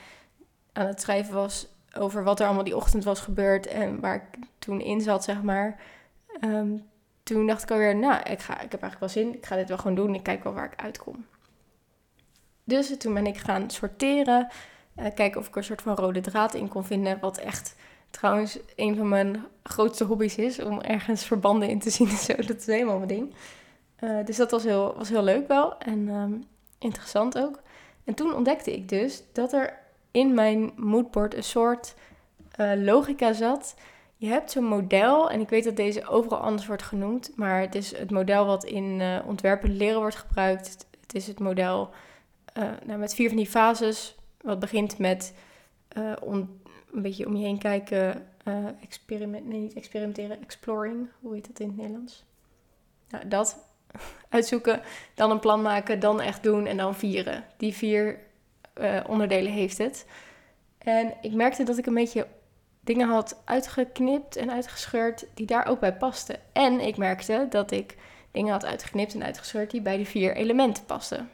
aan 0.74 0.88
het 0.88 1.02
schrijven 1.02 1.34
was 1.34 1.68
over 1.98 2.24
wat 2.24 2.40
er 2.40 2.46
allemaal 2.46 2.64
die 2.64 2.76
ochtend 2.76 3.04
was 3.04 3.20
gebeurd 3.20 3.68
en 3.68 4.00
waar 4.00 4.16
ik 4.16 4.40
toen 4.60 4.82
in 4.82 5.02
zat, 5.02 5.24
zeg 5.24 5.42
maar. 5.42 5.80
Um, 6.42 6.86
toen 7.24 7.48
dacht 7.48 7.64
ik 7.64 7.72
alweer, 7.72 7.96
nou, 7.96 8.22
ik, 8.30 8.40
ga, 8.40 8.62
ik 8.62 8.72
heb 8.72 8.82
eigenlijk 8.82 9.00
wel 9.00 9.10
zin. 9.10 9.34
Ik 9.34 9.46
ga 9.46 9.56
dit 9.56 9.68
wel 9.68 9.78
gewoon 9.78 9.96
doen. 9.96 10.16
Ik 10.16 10.24
kijk 10.24 10.44
wel 10.44 10.54
waar 10.54 10.72
ik 10.72 10.82
uitkom. 10.82 11.26
Dus 12.64 12.98
toen 12.98 13.14
ben 13.14 13.28
ik 13.28 13.38
gaan 13.38 13.70
sorteren. 13.70 14.48
Uh, 15.00 15.06
kijken 15.16 15.40
of 15.40 15.48
ik 15.48 15.52
er 15.52 15.58
een 15.58 15.64
soort 15.64 15.82
van 15.82 15.96
rode 15.96 16.22
draad 16.22 16.54
in 16.54 16.68
kon 16.68 16.86
vinden. 16.86 17.20
Wat 17.20 17.38
echt 17.38 17.76
trouwens 18.10 18.60
een 18.76 18.96
van 18.96 19.10
mijn 19.10 19.46
grootste 19.64 20.04
hobby's 20.04 20.36
is. 20.36 20.62
Om 20.62 20.82
ergens 20.82 21.26
verbanden 21.26 21.70
in 21.70 21.80
te 21.80 21.90
zien 21.90 22.10
en 22.10 22.18
zo. 22.18 22.36
Dat 22.48 22.58
is 22.58 22.66
helemaal 22.66 22.98
mijn 22.98 23.08
ding. 23.08 23.34
Uh, 24.00 24.26
dus 24.26 24.38
dat 24.38 24.52
was 24.52 24.64
heel, 24.64 24.96
was 24.98 25.10
heel 25.10 25.24
leuk 25.24 25.48
wel. 25.48 25.78
En 25.78 26.08
um, 26.08 26.44
interessant 26.86 27.38
ook. 27.38 27.62
En 28.04 28.14
toen 28.14 28.34
ontdekte 28.34 28.74
ik 28.74 28.90
dus 28.90 29.24
dat 29.34 29.54
er 29.54 29.80
in 30.12 30.34
mijn 30.34 30.72
moodboard 30.76 31.36
een 31.36 31.44
soort 31.44 31.96
uh, 32.60 32.72
logica 32.76 33.34
zat. 33.34 33.76
Je 34.18 34.28
hebt 34.28 34.52
zo'n 34.52 34.64
model, 34.66 35.30
en 35.30 35.40
ik 35.40 35.50
weet 35.50 35.64
dat 35.64 35.76
deze 35.76 36.08
overal 36.08 36.40
anders 36.40 36.68
wordt 36.68 36.84
genoemd, 36.84 37.32
maar 37.36 37.62
het 37.62 37.76
is 37.76 37.98
het 37.98 38.12
model 38.12 38.46
wat 38.46 38.64
in 38.64 39.00
uh, 39.00 39.20
ontwerpen 39.28 39.78
leren 39.78 40.00
wordt 40.00 40.16
gebruikt. 40.16 40.88
Het 41.02 41.16
is 41.16 41.28
het 41.28 41.40
model 41.40 41.90
uh, 42.58 42.64
nou, 42.86 43.00
met 43.00 43.14
vier 43.14 43.28
van 43.28 43.38
die 43.38 43.48
fases. 43.48 44.16
Wat 44.42 44.60
begint 44.60 44.98
met 44.98 45.34
een 45.94 46.50
beetje 46.92 47.28
om 47.28 47.36
je 47.36 47.46
heen 47.46 47.58
kijken, 47.58 48.28
experiment, 48.82 49.48
nee 49.48 49.60
niet 49.60 49.74
experimenteren, 49.74 50.42
exploring, 50.42 51.10
hoe 51.22 51.34
heet 51.34 51.48
dat 51.48 51.60
in 51.60 51.68
het 51.68 51.78
Nederlands? 51.78 52.26
Nou, 53.10 53.28
dat 53.28 53.58
uitzoeken, 54.30 54.82
dan 55.14 55.32
een 55.32 55.40
plan 55.40 55.62
maken, 55.62 56.00
dan 56.00 56.22
echt 56.22 56.44
doen 56.44 56.66
en 56.66 56.78
dan 56.78 56.96
vieren. 56.96 57.44
Die 57.58 57.74
vier 57.74 58.20
onderdelen 59.08 59.52
heeft 59.52 59.78
het. 59.78 60.06
En 60.78 61.14
ik 61.22 61.34
merkte 61.34 61.64
dat 61.64 61.78
ik 61.78 61.86
een 61.86 61.94
beetje 61.94 62.28
dingen 62.82 63.08
had 63.08 63.42
uitgeknipt 63.46 64.36
en 64.36 64.52
uitgescheurd 64.52 65.26
die 65.34 65.46
daar 65.46 65.66
ook 65.66 65.80
bij 65.80 65.94
pasten. 65.94 66.40
En 66.52 66.80
ik 66.80 66.98
merkte 66.98 67.46
dat 67.50 67.72
ik 67.72 67.96
dingen 68.32 68.52
had 68.52 68.66
uitgeknipt 68.66 69.14
en 69.14 69.24
uitgescheurd 69.24 69.72
die 69.72 69.82
bij 69.82 69.98
de 69.98 70.06
vier 70.06 70.36
elementen 70.36 70.86
pasten 70.86 71.30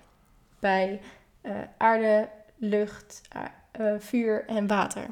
bij 0.60 1.01
uh, 1.41 1.51
aarde, 1.77 2.30
lucht, 2.58 3.22
uh, 3.80 3.94
vuur 3.98 4.46
en 4.48 4.68
water. 4.68 5.06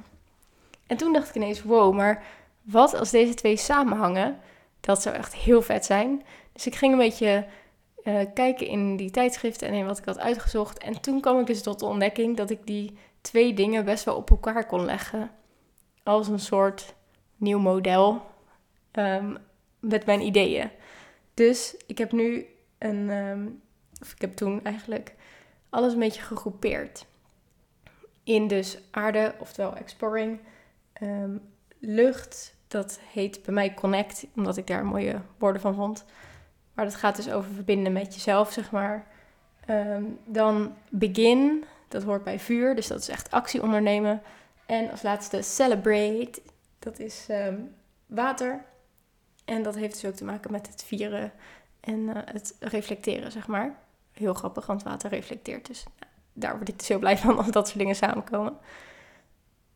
En 0.87 0.97
toen 0.97 1.13
dacht 1.13 1.29
ik 1.29 1.35
ineens, 1.35 1.63
wow, 1.63 1.93
maar 1.93 2.23
wat 2.61 2.93
als 2.93 3.09
deze 3.09 3.33
twee 3.33 3.57
samenhangen? 3.57 4.39
Dat 4.79 5.01
zou 5.01 5.15
echt 5.15 5.35
heel 5.35 5.61
vet 5.61 5.85
zijn. 5.85 6.23
Dus 6.53 6.67
ik 6.67 6.75
ging 6.75 6.91
een 6.91 6.99
beetje 6.99 7.45
uh, 8.03 8.21
kijken 8.33 8.67
in 8.67 8.95
die 8.95 9.11
tijdschriften 9.11 9.67
en 9.67 9.73
in 9.73 9.85
wat 9.85 9.97
ik 9.97 10.05
had 10.05 10.19
uitgezocht. 10.19 10.77
En 10.77 11.01
toen 11.01 11.21
kwam 11.21 11.39
ik 11.39 11.45
dus 11.45 11.61
tot 11.61 11.79
de 11.79 11.85
ontdekking 11.85 12.37
dat 12.37 12.49
ik 12.49 12.65
die 12.65 12.97
twee 13.21 13.53
dingen 13.53 13.85
best 13.85 14.03
wel 14.03 14.15
op 14.15 14.29
elkaar 14.29 14.65
kon 14.65 14.85
leggen. 14.85 15.31
Als 16.03 16.27
een 16.27 16.39
soort 16.39 16.95
nieuw 17.35 17.59
model 17.59 18.21
um, 18.91 19.37
met 19.79 20.05
mijn 20.05 20.21
ideeën. 20.21 20.69
Dus 21.33 21.75
ik 21.87 21.97
heb 21.97 22.11
nu 22.11 22.45
een, 22.77 23.09
um, 23.09 23.61
of 24.01 24.11
ik 24.11 24.21
heb 24.21 24.35
toen 24.35 24.63
eigenlijk 24.63 25.15
alles 25.69 25.93
een 25.93 25.99
beetje 25.99 26.21
gegroepeerd. 26.21 27.05
In 28.23 28.47
dus 28.47 28.79
aarde, 28.91 29.35
oftewel 29.39 29.75
exploring, 29.75 30.39
ehm, 30.93 31.37
lucht, 31.79 32.55
dat 32.67 32.99
heet 33.11 33.43
bij 33.43 33.53
mij 33.53 33.73
connect, 33.73 34.27
omdat 34.35 34.57
ik 34.57 34.67
daar 34.67 34.85
mooie 34.85 35.21
woorden 35.37 35.61
van 35.61 35.75
vond. 35.75 36.05
Maar 36.79 36.87
dat 36.87 36.97
gaat 36.97 37.15
dus 37.15 37.29
over 37.31 37.51
verbinden 37.51 37.93
met 37.93 38.13
jezelf, 38.13 38.51
zeg 38.51 38.71
maar. 38.71 39.05
Ehm, 39.65 40.03
dan 40.25 40.75
begin, 40.89 41.63
dat 41.87 42.03
hoort 42.03 42.23
bij 42.23 42.39
vuur, 42.39 42.75
dus 42.75 42.87
dat 42.87 42.99
is 42.99 43.09
echt 43.09 43.31
actie 43.31 43.61
ondernemen. 43.61 44.21
En 44.65 44.91
als 44.91 45.01
laatste 45.01 45.41
celebrate, 45.41 46.41
dat 46.79 46.99
is 46.99 47.25
ehm, 47.27 47.55
water. 48.05 48.63
En 49.45 49.63
dat 49.63 49.75
heeft 49.75 49.93
dus 49.93 50.05
ook 50.05 50.15
te 50.15 50.23
maken 50.23 50.51
met 50.51 50.67
het 50.67 50.83
vieren 50.83 51.31
en 51.79 52.09
eh, 52.09 52.33
het 52.33 52.55
reflecteren, 52.59 53.31
zeg 53.31 53.47
maar. 53.47 53.75
Heel 54.11 54.33
grappig, 54.33 54.65
want 54.65 54.83
water 54.83 55.09
reflecteert. 55.09 55.67
Dus 55.67 55.85
daar 56.33 56.55
word 56.57 56.69
ik 56.69 56.79
dus 56.79 56.87
heel 56.87 56.99
blij 56.99 57.17
van 57.17 57.37
als 57.37 57.51
dat 57.51 57.67
soort 57.67 57.79
dingen 57.79 57.95
samenkomen. 57.95 58.57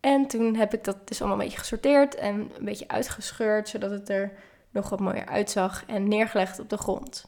En 0.00 0.26
toen 0.26 0.54
heb 0.54 0.74
ik 0.74 0.84
dat 0.84 1.08
dus 1.08 1.20
allemaal 1.20 1.38
een 1.38 1.44
beetje 1.44 1.60
gesorteerd 1.60 2.14
en 2.14 2.50
een 2.58 2.64
beetje 2.64 2.88
uitgescheurd, 2.88 3.68
zodat 3.68 3.90
het 3.90 4.08
er 4.08 4.32
nog 4.74 4.88
wat 4.88 5.00
mooier 5.00 5.26
uitzag 5.26 5.84
en 5.86 6.08
neergelegd 6.08 6.58
op 6.58 6.68
de 6.68 6.76
grond. 6.76 7.26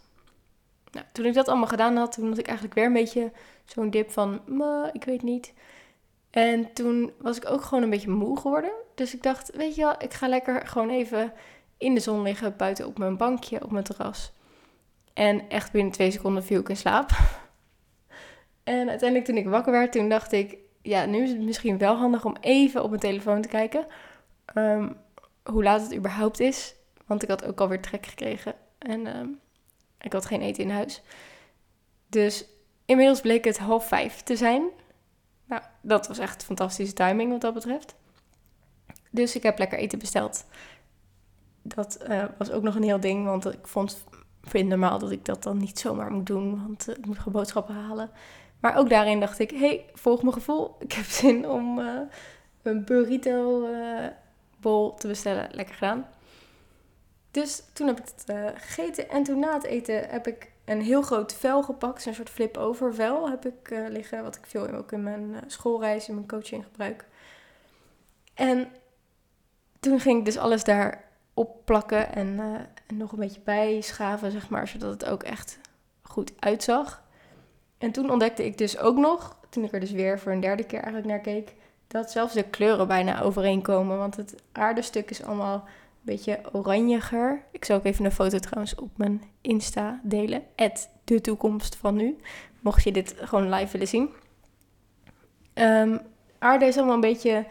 Nou, 0.90 1.06
toen 1.12 1.24
ik 1.24 1.34
dat 1.34 1.48
allemaal 1.48 1.66
gedaan 1.66 1.96
had, 1.96 2.12
toen 2.12 2.28
had 2.28 2.38
ik 2.38 2.46
eigenlijk 2.46 2.76
weer 2.76 2.86
een 2.86 2.92
beetje 2.92 3.32
zo'n 3.64 3.90
dip 3.90 4.10
van, 4.10 4.40
ik 4.92 5.04
weet 5.04 5.22
niet. 5.22 5.52
En 6.30 6.72
toen 6.72 7.12
was 7.18 7.36
ik 7.36 7.50
ook 7.50 7.62
gewoon 7.62 7.82
een 7.82 7.90
beetje 7.90 8.10
moe 8.10 8.40
geworden. 8.40 8.72
Dus 8.94 9.14
ik 9.14 9.22
dacht, 9.22 9.56
weet 9.56 9.74
je 9.74 9.82
wel, 9.82 9.94
ik 9.98 10.14
ga 10.14 10.28
lekker 10.28 10.66
gewoon 10.66 10.90
even 10.90 11.32
in 11.78 11.94
de 11.94 12.00
zon 12.00 12.22
liggen, 12.22 12.56
buiten 12.56 12.86
op 12.86 12.98
mijn 12.98 13.16
bankje, 13.16 13.62
op 13.64 13.70
mijn 13.70 13.84
terras. 13.84 14.32
En 15.12 15.48
echt 15.48 15.72
binnen 15.72 15.92
twee 15.92 16.10
seconden 16.10 16.44
viel 16.44 16.60
ik 16.60 16.68
in 16.68 16.76
slaap. 16.76 17.10
En 18.64 18.88
uiteindelijk 18.88 19.28
toen 19.28 19.36
ik 19.36 19.48
wakker 19.48 19.72
werd, 19.72 19.92
toen 19.92 20.08
dacht 20.08 20.32
ik, 20.32 20.56
ja, 20.82 21.04
nu 21.04 21.22
is 21.22 21.30
het 21.30 21.40
misschien 21.40 21.78
wel 21.78 21.96
handig 21.96 22.24
om 22.24 22.36
even 22.40 22.82
op 22.82 22.88
mijn 22.88 23.00
telefoon 23.00 23.42
te 23.42 23.48
kijken. 23.48 23.86
Ehm, 24.44 24.92
hoe 25.44 25.62
laat 25.62 25.82
het 25.82 25.94
überhaupt 25.94 26.40
is. 26.40 26.75
Want 27.06 27.22
ik 27.22 27.28
had 27.28 27.44
ook 27.44 27.60
alweer 27.60 27.80
trek 27.80 28.06
gekregen. 28.06 28.54
En 28.78 29.06
ehm, 29.06 29.28
ik 30.00 30.12
had 30.12 30.26
geen 30.26 30.40
eten 30.40 30.62
in 30.62 30.70
huis. 30.70 31.02
Dus 32.08 32.44
inmiddels 32.84 33.20
bleek 33.20 33.44
het 33.44 33.58
half 33.58 33.88
vijf 33.88 34.22
te 34.22 34.36
zijn. 34.36 34.68
Nou, 35.44 35.62
dat 35.80 36.08
was 36.08 36.18
echt 36.18 36.44
fantastische 36.44 36.94
timing 36.94 37.30
wat 37.30 37.40
dat 37.40 37.54
betreft. 37.54 37.94
Dus 39.10 39.36
ik 39.36 39.42
heb 39.42 39.58
lekker 39.58 39.78
eten 39.78 39.98
besteld. 39.98 40.44
Dat 41.62 41.98
uh, 42.08 42.24
was 42.38 42.50
ook 42.50 42.62
nog 42.62 42.74
een 42.74 42.82
heel 42.82 43.00
ding, 43.00 43.24
want 43.24 43.52
ik 43.52 43.66
vond, 43.66 44.04
vind 44.42 44.68
normaal 44.68 44.98
dat 44.98 45.10
ik 45.10 45.24
dat 45.24 45.42
dan 45.42 45.56
niet 45.58 45.78
zomaar 45.78 46.10
moet 46.10 46.26
doen, 46.26 46.66
want 46.66 46.88
uh, 46.88 46.96
ik 46.96 47.06
moet 47.06 47.24
boodschappen 47.24 47.74
halen. 47.74 48.10
Maar 48.60 48.76
ook 48.76 48.88
daarin 48.88 49.20
dacht 49.20 49.38
ik, 49.38 49.50
hey, 49.50 49.84
volg 49.94 50.22
mijn 50.22 50.34
gevoel. 50.34 50.76
Ik 50.86 50.92
heb 50.92 51.04
zin 51.04 51.48
om 51.48 51.78
uh, 51.78 52.00
een 52.62 52.84
burrito 52.84 53.68
bol 54.60 54.94
te 54.94 55.06
bestellen. 55.06 55.48
Lekker 55.52 55.74
gedaan. 55.74 56.06
Dus 57.36 57.62
toen 57.72 57.86
heb 57.86 57.98
ik 57.98 58.04
het 58.14 58.38
gegeten 58.54 59.10
en 59.10 59.22
toen 59.22 59.38
na 59.38 59.52
het 59.52 59.64
eten 59.64 60.08
heb 60.08 60.26
ik 60.26 60.50
een 60.64 60.80
heel 60.80 61.02
groot 61.02 61.34
vel 61.34 61.62
gepakt. 61.62 62.06
Een 62.06 62.14
soort 62.14 62.30
flip-over 62.30 62.94
vel 62.94 63.30
heb 63.30 63.46
ik 63.46 63.70
uh, 63.70 63.88
liggen. 63.88 64.22
Wat 64.22 64.36
ik 64.36 64.46
veel 64.46 64.68
ook 64.68 64.92
in 64.92 65.02
mijn 65.02 65.22
uh, 65.22 65.36
schoolreis, 65.46 66.08
in 66.08 66.14
mijn 66.14 66.28
coaching 66.28 66.64
gebruik. 66.64 67.04
En 68.34 68.68
toen 69.80 70.00
ging 70.00 70.18
ik 70.18 70.24
dus 70.24 70.38
alles 70.38 70.64
daar 70.64 71.04
opplakken 71.34 72.14
en, 72.14 72.40
en 72.86 72.96
nog 72.96 73.12
een 73.12 73.18
beetje 73.18 73.40
bijschaven, 73.44 74.30
zeg 74.30 74.48
maar. 74.48 74.68
Zodat 74.68 74.90
het 74.90 75.04
ook 75.04 75.22
echt 75.22 75.58
goed 76.02 76.32
uitzag. 76.38 77.02
En 77.78 77.92
toen 77.92 78.10
ontdekte 78.10 78.44
ik 78.44 78.58
dus 78.58 78.78
ook 78.78 78.96
nog, 78.96 79.36
toen 79.48 79.64
ik 79.64 79.72
er 79.72 79.80
dus 79.80 79.92
weer 79.92 80.18
voor 80.18 80.32
een 80.32 80.40
derde 80.40 80.64
keer 80.64 80.80
eigenlijk 80.80 81.06
naar 81.06 81.20
keek, 81.20 81.54
dat 81.86 82.10
zelfs 82.10 82.34
de 82.34 82.42
kleuren 82.42 82.86
bijna 82.86 83.20
overeenkomen. 83.20 83.98
Want 83.98 84.16
het 84.16 84.34
aardestuk 84.52 85.10
is 85.10 85.22
allemaal 85.22 85.64
beetje 86.06 86.40
oranjiger. 86.52 87.44
Ik 87.50 87.64
zal 87.64 87.76
ook 87.76 87.84
even 87.84 88.04
een 88.04 88.12
foto 88.12 88.38
trouwens 88.38 88.74
op 88.74 88.90
mijn 88.96 89.22
Insta 89.40 90.00
delen. 90.02 90.42
de 91.04 91.20
toekomst 91.20 91.76
van 91.76 91.94
nu. 91.94 92.18
Mocht 92.60 92.84
je 92.84 92.92
dit 92.92 93.14
gewoon 93.18 93.50
live 93.50 93.72
willen 93.72 93.88
zien. 93.88 94.10
Um, 95.54 96.00
aarde 96.38 96.64
is 96.64 96.76
allemaal 96.76 96.94
een 96.94 97.00
beetje, 97.00 97.34
een 97.34 97.46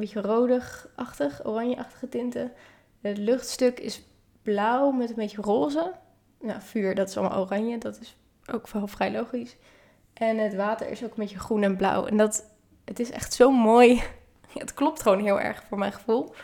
beetje 0.00 0.20
rodig-achtig, 0.20 1.46
oranje-achtige 1.46 2.08
tinten. 2.08 2.52
Het 3.00 3.18
luchtstuk 3.18 3.80
is 3.80 4.02
blauw 4.42 4.90
met 4.90 5.08
een 5.08 5.14
beetje 5.14 5.42
roze. 5.42 5.92
Nou, 6.40 6.60
vuur, 6.60 6.94
dat 6.94 7.08
is 7.08 7.16
allemaal 7.16 7.40
oranje. 7.40 7.78
Dat 7.78 7.98
is 8.00 8.16
ook 8.52 8.68
wel 8.68 8.86
vrij 8.86 9.12
logisch. 9.12 9.56
En 10.12 10.38
het 10.38 10.54
water 10.54 10.90
is 10.90 11.04
ook 11.04 11.10
een 11.10 11.16
beetje 11.16 11.38
groen 11.38 11.62
en 11.62 11.76
blauw. 11.76 12.06
En 12.06 12.16
dat, 12.16 12.44
het 12.84 13.00
is 13.00 13.10
echt 13.10 13.34
zo 13.34 13.50
mooi. 13.50 14.02
het 14.52 14.74
klopt 14.74 15.02
gewoon 15.02 15.20
heel 15.20 15.40
erg 15.40 15.62
voor 15.68 15.78
mijn 15.78 15.92
gevoel. 15.92 16.34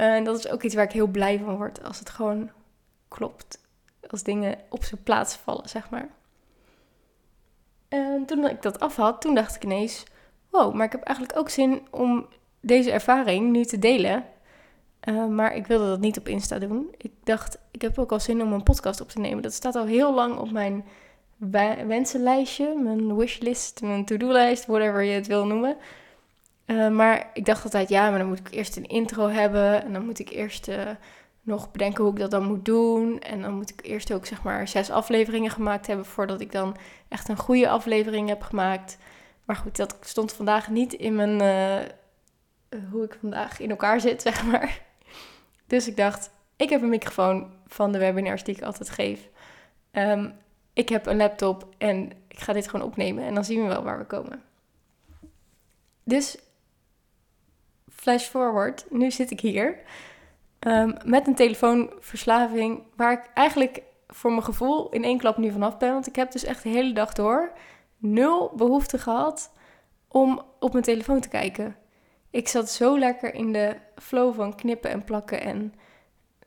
En 0.00 0.24
dat 0.24 0.38
is 0.38 0.48
ook 0.48 0.62
iets 0.62 0.74
waar 0.74 0.84
ik 0.84 0.92
heel 0.92 1.06
blij 1.06 1.38
van 1.44 1.56
word 1.56 1.84
als 1.84 1.98
het 1.98 2.10
gewoon 2.10 2.50
klopt. 3.08 3.58
Als 4.10 4.22
dingen 4.22 4.58
op 4.68 4.84
zijn 4.84 5.02
plaats 5.02 5.34
vallen, 5.34 5.68
zeg 5.68 5.90
maar. 5.90 6.08
En 7.88 8.24
toen 8.26 8.48
ik 8.48 8.62
dat 8.62 8.80
af 8.80 8.96
had, 8.96 9.20
toen 9.20 9.34
dacht 9.34 9.54
ik 9.54 9.64
ineens: 9.64 10.04
wow, 10.50 10.74
maar 10.74 10.86
ik 10.86 10.92
heb 10.92 11.02
eigenlijk 11.02 11.38
ook 11.38 11.48
zin 11.48 11.82
om 11.90 12.26
deze 12.60 12.90
ervaring 12.90 13.50
nu 13.50 13.64
te 13.64 13.78
delen. 13.78 14.24
Uh, 15.04 15.26
maar 15.26 15.54
ik 15.54 15.66
wilde 15.66 15.86
dat 15.86 16.00
niet 16.00 16.18
op 16.18 16.28
Insta 16.28 16.58
doen. 16.58 16.94
Ik 16.96 17.12
dacht, 17.24 17.58
ik 17.70 17.82
heb 17.82 17.98
ook 17.98 18.12
al 18.12 18.20
zin 18.20 18.42
om 18.42 18.52
een 18.52 18.62
podcast 18.62 19.00
op 19.00 19.08
te 19.08 19.20
nemen. 19.20 19.42
Dat 19.42 19.52
staat 19.52 19.74
al 19.74 19.86
heel 19.86 20.14
lang 20.14 20.38
op 20.38 20.50
mijn 20.50 20.84
wensenlijstje, 21.86 22.74
mijn 22.74 23.16
wishlist, 23.16 23.80
mijn 23.82 24.04
to-do-lijst, 24.04 24.66
whatever 24.66 25.02
je 25.02 25.12
het 25.12 25.26
wil 25.26 25.46
noemen. 25.46 25.76
Eh, 26.70 26.88
maar 26.88 27.30
ik 27.32 27.44
dacht 27.44 27.64
altijd, 27.64 27.88
ja, 27.88 28.10
maar 28.10 28.18
dan 28.18 28.28
moet 28.28 28.38
ik 28.38 28.50
eerst 28.50 28.76
een 28.76 28.86
intro 28.86 29.28
hebben. 29.28 29.82
En 29.84 29.92
dan 29.92 30.04
moet 30.04 30.18
ik 30.18 30.28
eerst 30.28 30.68
uh, 30.68 30.90
nog 31.40 31.70
bedenken 31.70 32.04
hoe 32.04 32.12
ik 32.12 32.18
dat 32.18 32.30
dan 32.30 32.44
moet 32.44 32.64
doen. 32.64 33.20
En 33.20 33.42
dan 33.42 33.54
moet 33.54 33.70
ik 33.70 33.80
eerst 33.82 34.12
ook 34.12 34.26
zeg 34.26 34.42
maar 34.42 34.68
zes 34.68 34.90
afleveringen 34.90 35.50
gemaakt 35.50 35.86
hebben 35.86 36.06
voordat 36.06 36.40
ik 36.40 36.52
dan 36.52 36.76
echt 37.08 37.28
een 37.28 37.36
goede 37.36 37.68
aflevering 37.68 38.28
heb 38.28 38.42
gemaakt. 38.42 38.98
Maar 39.44 39.56
goed, 39.56 39.76
dat 39.76 39.96
stond 40.00 40.32
vandaag 40.32 40.68
niet 40.68 40.92
in 40.92 41.14
mijn, 41.14 41.42
uh, 41.42 42.80
hoe 42.90 43.04
ik 43.04 43.16
vandaag 43.20 43.60
in 43.60 43.70
elkaar 43.70 44.00
zit, 44.00 44.22
zeg 44.28 44.44
maar. 44.44 44.80
Dus 45.66 45.88
ik 45.88 45.96
dacht, 45.96 46.30
ik 46.56 46.70
heb 46.70 46.82
een 46.82 46.88
microfoon 46.88 47.52
van 47.66 47.92
de 47.92 47.98
webinars 47.98 48.44
die 48.44 48.56
ik 48.56 48.62
altijd 48.62 48.90
geef. 48.90 49.28
Um, 49.92 50.32
ik 50.72 50.88
heb 50.88 51.06
een 51.06 51.16
laptop 51.16 51.66
en 51.78 52.12
ik 52.28 52.38
ga 52.38 52.52
dit 52.52 52.68
gewoon 52.68 52.86
opnemen 52.86 53.24
en 53.24 53.34
dan 53.34 53.44
zien 53.44 53.62
we 53.62 53.68
wel 53.68 53.82
waar 53.82 53.98
we 53.98 54.04
komen. 54.04 54.42
Dus 56.04 56.38
flash 58.00 58.26
forward, 58.26 58.84
nu 58.90 59.10
zit 59.10 59.30
ik 59.30 59.40
hier 59.40 59.78
um, 60.60 60.94
met 61.04 61.26
een 61.26 61.34
telefoonverslaving 61.34 62.82
waar 62.96 63.12
ik 63.12 63.30
eigenlijk 63.34 63.82
voor 64.06 64.30
mijn 64.30 64.44
gevoel 64.44 64.88
in 64.90 65.04
één 65.04 65.18
klap 65.18 65.36
nu 65.36 65.50
vanaf 65.50 65.78
ben. 65.78 65.92
Want 65.92 66.06
ik 66.06 66.16
heb 66.16 66.32
dus 66.32 66.44
echt 66.44 66.62
de 66.62 66.68
hele 66.68 66.92
dag 66.92 67.12
door 67.12 67.52
nul 67.96 68.52
behoefte 68.56 68.98
gehad 68.98 69.52
om 70.08 70.42
op 70.58 70.72
mijn 70.72 70.84
telefoon 70.84 71.20
te 71.20 71.28
kijken. 71.28 71.76
Ik 72.30 72.48
zat 72.48 72.70
zo 72.70 72.98
lekker 72.98 73.34
in 73.34 73.52
de 73.52 73.76
flow 73.96 74.34
van 74.34 74.54
knippen 74.54 74.90
en 74.90 75.04
plakken 75.04 75.40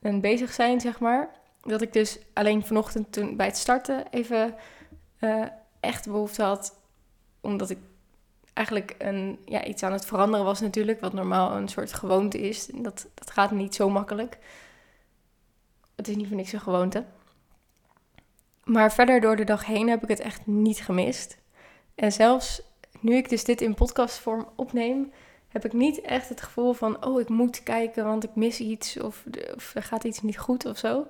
en, 0.00 0.20
bezig 0.20 0.52
zijn, 0.52 0.80
zeg 0.80 1.00
maar. 1.00 1.30
Dat 1.62 1.82
ik 1.82 1.92
dus 1.92 2.18
alleen 2.32 2.66
vanochtend 2.66 3.12
toen 3.12 3.36
bij 3.36 3.46
het 3.46 3.56
starten 3.56 4.04
even 4.10 4.54
uh, 5.20 5.44
echt 5.80 6.06
behoefte 6.06 6.42
had. 6.42 6.76
Omdat 7.40 7.70
ik 7.70 7.78
eigenlijk 8.54 8.94
een, 8.98 9.38
ja, 9.44 9.64
iets 9.64 9.82
aan 9.82 9.92
het 9.92 10.06
veranderen 10.06 10.44
was 10.44 10.60
natuurlijk. 10.60 11.00
Wat 11.00 11.12
normaal 11.12 11.56
een 11.56 11.68
soort 11.68 11.92
gewoonte 11.92 12.40
is. 12.40 12.66
Dat, 12.74 13.06
dat 13.14 13.30
gaat 13.30 13.50
niet 13.50 13.74
zo 13.74 13.90
makkelijk. 13.90 14.38
Het 15.94 16.08
is 16.08 16.16
niet 16.16 16.26
voor 16.26 16.36
niks 16.36 16.52
een 16.52 16.60
gewoonte. 16.60 17.04
Maar 18.64 18.92
verder 18.92 19.20
door 19.20 19.36
de 19.36 19.44
dag 19.44 19.66
heen 19.66 19.88
heb 19.88 20.02
ik 20.02 20.08
het 20.08 20.20
echt 20.20 20.46
niet 20.46 20.80
gemist. 20.80 21.38
En 21.94 22.12
zelfs 22.12 22.62
nu 23.00 23.16
ik 23.16 23.28
dus 23.28 23.44
dit 23.44 23.60
in 23.60 23.74
podcastvorm 23.74 24.48
opneem, 24.56 25.12
heb 25.48 25.64
ik 25.64 25.72
niet 25.72 26.00
echt 26.00 26.28
het 26.28 26.42
gevoel 26.42 26.72
van, 26.72 27.04
oh, 27.04 27.20
ik 27.20 27.28
moet 27.28 27.62
kijken, 27.62 28.04
want 28.04 28.24
ik 28.24 28.34
mis 28.34 28.60
iets 28.60 29.00
of, 29.00 29.24
of 29.54 29.74
er 29.74 29.82
gaat 29.82 30.04
iets 30.04 30.22
niet 30.22 30.38
goed 30.38 30.66
of 30.66 30.78
zo. 30.78 31.06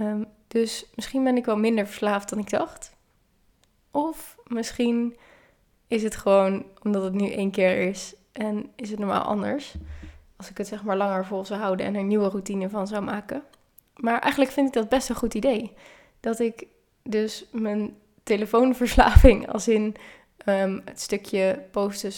Um, 0.00 0.26
dus 0.48 0.86
misschien 0.94 1.24
ben 1.24 1.36
ik 1.36 1.44
wel 1.44 1.56
minder 1.56 1.86
verslaafd 1.86 2.28
dan 2.28 2.38
ik 2.38 2.50
dacht. 2.50 2.92
Of 3.90 4.36
misschien 4.46 5.16
is 5.90 6.02
het 6.02 6.16
gewoon 6.16 6.64
omdat 6.82 7.02
het 7.02 7.12
nu 7.12 7.30
één 7.30 7.50
keer 7.50 7.88
is 7.88 8.14
en 8.32 8.70
is 8.76 8.90
het 8.90 8.98
normaal 8.98 9.22
anders. 9.22 9.74
Als 10.36 10.50
ik 10.50 10.58
het 10.58 10.66
zeg 10.66 10.82
maar 10.82 10.96
langer 10.96 11.26
vol 11.26 11.44
zou 11.44 11.60
houden 11.60 11.86
en 11.86 11.94
er 11.94 12.00
een 12.00 12.06
nieuwe 12.06 12.28
routine 12.28 12.68
van 12.68 12.86
zou 12.86 13.02
maken. 13.02 13.42
Maar 13.96 14.20
eigenlijk 14.20 14.52
vind 14.52 14.66
ik 14.66 14.72
dat 14.72 14.88
best 14.88 15.08
een 15.08 15.14
goed 15.14 15.34
idee. 15.34 15.72
Dat 16.20 16.38
ik 16.38 16.66
dus 17.02 17.44
mijn 17.52 17.96
telefoonverslaving, 18.22 19.48
als 19.52 19.68
in 19.68 19.96
um, 20.46 20.82
het 20.84 21.00
stukje 21.00 21.62
posten, 21.70 22.12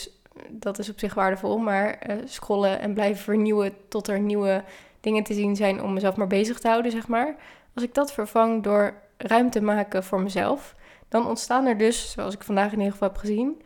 dat 0.50 0.78
is 0.78 0.90
op 0.90 0.98
zich 0.98 1.14
waardevol. 1.14 1.58
Maar 1.58 2.10
uh, 2.10 2.16
scrollen 2.24 2.80
en 2.80 2.94
blijven 2.94 3.22
vernieuwen 3.22 3.72
tot 3.88 4.08
er 4.08 4.20
nieuwe 4.20 4.64
dingen 5.00 5.22
te 5.22 5.34
zien 5.34 5.56
zijn 5.56 5.82
om 5.82 5.92
mezelf 5.92 6.16
maar 6.16 6.26
bezig 6.26 6.58
te 6.58 6.68
houden, 6.68 6.92
zeg 6.92 7.08
maar. 7.08 7.36
Als 7.74 7.84
ik 7.84 7.94
dat 7.94 8.12
vervang 8.12 8.62
door 8.62 8.94
ruimte 9.16 9.60
maken 9.60 10.04
voor 10.04 10.20
mezelf, 10.20 10.74
dan 11.12 11.26
ontstaan 11.26 11.66
er 11.66 11.78
dus, 11.78 12.10
zoals 12.10 12.34
ik 12.34 12.42
vandaag 12.42 12.72
in 12.72 12.78
ieder 12.78 12.92
geval 12.92 13.08
heb 13.08 13.16
gezien, 13.16 13.62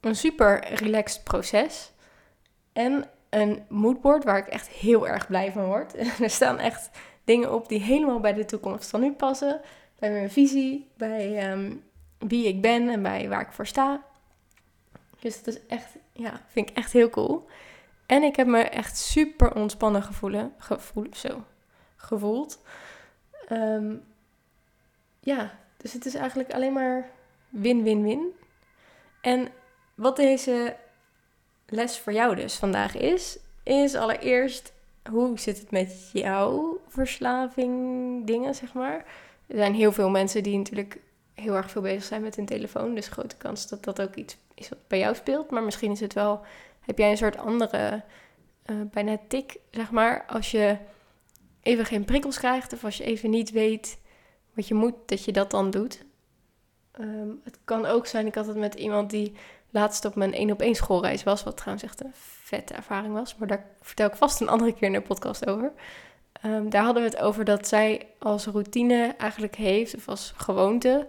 een 0.00 0.14
super 0.14 0.74
relaxed 0.74 1.24
proces. 1.24 1.92
En 2.72 3.04
een 3.30 3.62
moodboard 3.68 4.24
waar 4.24 4.38
ik 4.38 4.46
echt 4.46 4.68
heel 4.68 5.08
erg 5.08 5.26
blij 5.26 5.52
van 5.52 5.64
word. 5.64 5.96
er 6.22 6.30
staan 6.30 6.58
echt 6.58 6.90
dingen 7.24 7.54
op 7.54 7.68
die 7.68 7.80
helemaal 7.80 8.20
bij 8.20 8.32
de 8.32 8.44
toekomst 8.44 8.90
van 8.90 9.00
nu 9.00 9.12
passen. 9.12 9.60
Bij 9.98 10.10
mijn 10.10 10.30
visie, 10.30 10.88
bij 10.96 11.38
ehm, 11.38 11.76
wie 12.18 12.46
ik 12.46 12.60
ben 12.60 12.88
en 12.88 13.02
bij 13.02 13.28
waar 13.28 13.40
ik 13.40 13.52
voor 13.52 13.66
sta. 13.66 14.02
Dus 15.20 15.42
dat 15.42 15.54
is 15.54 15.60
echt, 15.66 15.96
ja, 16.12 16.40
vind 16.46 16.70
ik 16.70 16.76
echt 16.76 16.92
heel 16.92 17.10
cool. 17.10 17.48
En 18.06 18.22
ik 18.22 18.36
heb 18.36 18.46
me 18.46 18.62
echt 18.62 18.96
super 18.96 19.54
ontspannen 19.54 20.02
gevoelen, 20.02 20.54
gevoel, 20.58 21.06
zo, 21.12 21.44
gevoeld. 21.96 22.62
Ehm, 23.48 23.94
ja, 25.20 25.60
dus 25.82 25.92
het 25.92 26.06
is 26.06 26.14
eigenlijk 26.14 26.52
alleen 26.52 26.72
maar 26.72 27.10
win-win-win. 27.48 28.32
En 29.20 29.48
wat 29.94 30.16
deze 30.16 30.76
les 31.66 31.98
voor 31.98 32.12
jou 32.12 32.34
dus 32.34 32.54
vandaag 32.54 32.96
is, 32.96 33.38
is 33.62 33.94
allereerst 33.94 34.72
hoe 35.10 35.38
zit 35.38 35.58
het 35.58 35.70
met 35.70 36.10
jouw 36.12 36.80
verslaving 36.88 38.26
dingen, 38.26 38.54
zeg 38.54 38.72
maar. 38.72 38.96
Er 39.46 39.56
zijn 39.56 39.74
heel 39.74 39.92
veel 39.92 40.10
mensen 40.10 40.42
die 40.42 40.56
natuurlijk 40.56 41.00
heel 41.34 41.54
erg 41.54 41.70
veel 41.70 41.82
bezig 41.82 42.04
zijn 42.04 42.22
met 42.22 42.36
hun 42.36 42.46
telefoon. 42.46 42.94
Dus 42.94 43.08
grote 43.08 43.36
kans 43.36 43.68
dat 43.68 43.84
dat 43.84 44.00
ook 44.00 44.14
iets 44.14 44.36
is 44.54 44.68
wat 44.68 44.78
bij 44.88 44.98
jou 44.98 45.14
speelt. 45.14 45.50
Maar 45.50 45.62
misschien 45.62 45.90
is 45.90 46.00
het 46.00 46.12
wel, 46.12 46.40
heb 46.80 46.98
jij 46.98 47.10
een 47.10 47.16
soort 47.16 47.36
andere, 47.36 48.02
uh, 48.66 48.76
bijna 48.90 49.18
tik, 49.28 49.56
zeg 49.70 49.90
maar. 49.90 50.24
Als 50.26 50.50
je 50.50 50.76
even 51.62 51.84
geen 51.84 52.04
prikkels 52.04 52.38
krijgt 52.38 52.72
of 52.72 52.84
als 52.84 52.96
je 52.96 53.04
even 53.04 53.30
niet 53.30 53.50
weet 53.50 53.98
wat 54.54 54.68
je 54.68 54.74
moet, 54.74 54.94
dat 55.06 55.24
je 55.24 55.32
dat 55.32 55.50
dan 55.50 55.70
doet. 55.70 56.04
Ehm, 56.92 57.28
het 57.44 57.58
kan 57.64 57.86
ook 57.86 58.06
zijn, 58.06 58.26
ik 58.26 58.34
had 58.34 58.46
het 58.46 58.56
met 58.56 58.74
iemand 58.74 59.10
die 59.10 59.32
laatst 59.70 60.04
op 60.04 60.14
mijn 60.14 60.34
één 60.34 60.50
op 60.50 60.60
één 60.60 60.74
schoolreis 60.74 61.22
was, 61.22 61.42
wat 61.42 61.56
trouwens 61.56 61.84
echt 61.84 62.04
een 62.04 62.12
vette 62.14 62.74
ervaring 62.74 63.14
was, 63.14 63.36
maar 63.36 63.48
daar 63.48 63.66
vertel 63.80 64.06
ik 64.06 64.14
vast 64.14 64.40
een 64.40 64.48
andere 64.48 64.72
keer 64.72 64.82
in 64.82 64.92
de 64.92 65.00
podcast 65.00 65.46
over. 65.46 65.72
Ehm, 66.32 66.68
daar 66.68 66.84
hadden 66.84 67.02
we 67.02 67.08
het 67.08 67.18
over 67.18 67.44
dat 67.44 67.68
zij 67.68 68.06
als 68.18 68.46
routine 68.46 69.14
eigenlijk 69.18 69.56
heeft, 69.56 69.94
of 69.94 70.08
als 70.08 70.32
gewoonte, 70.36 71.08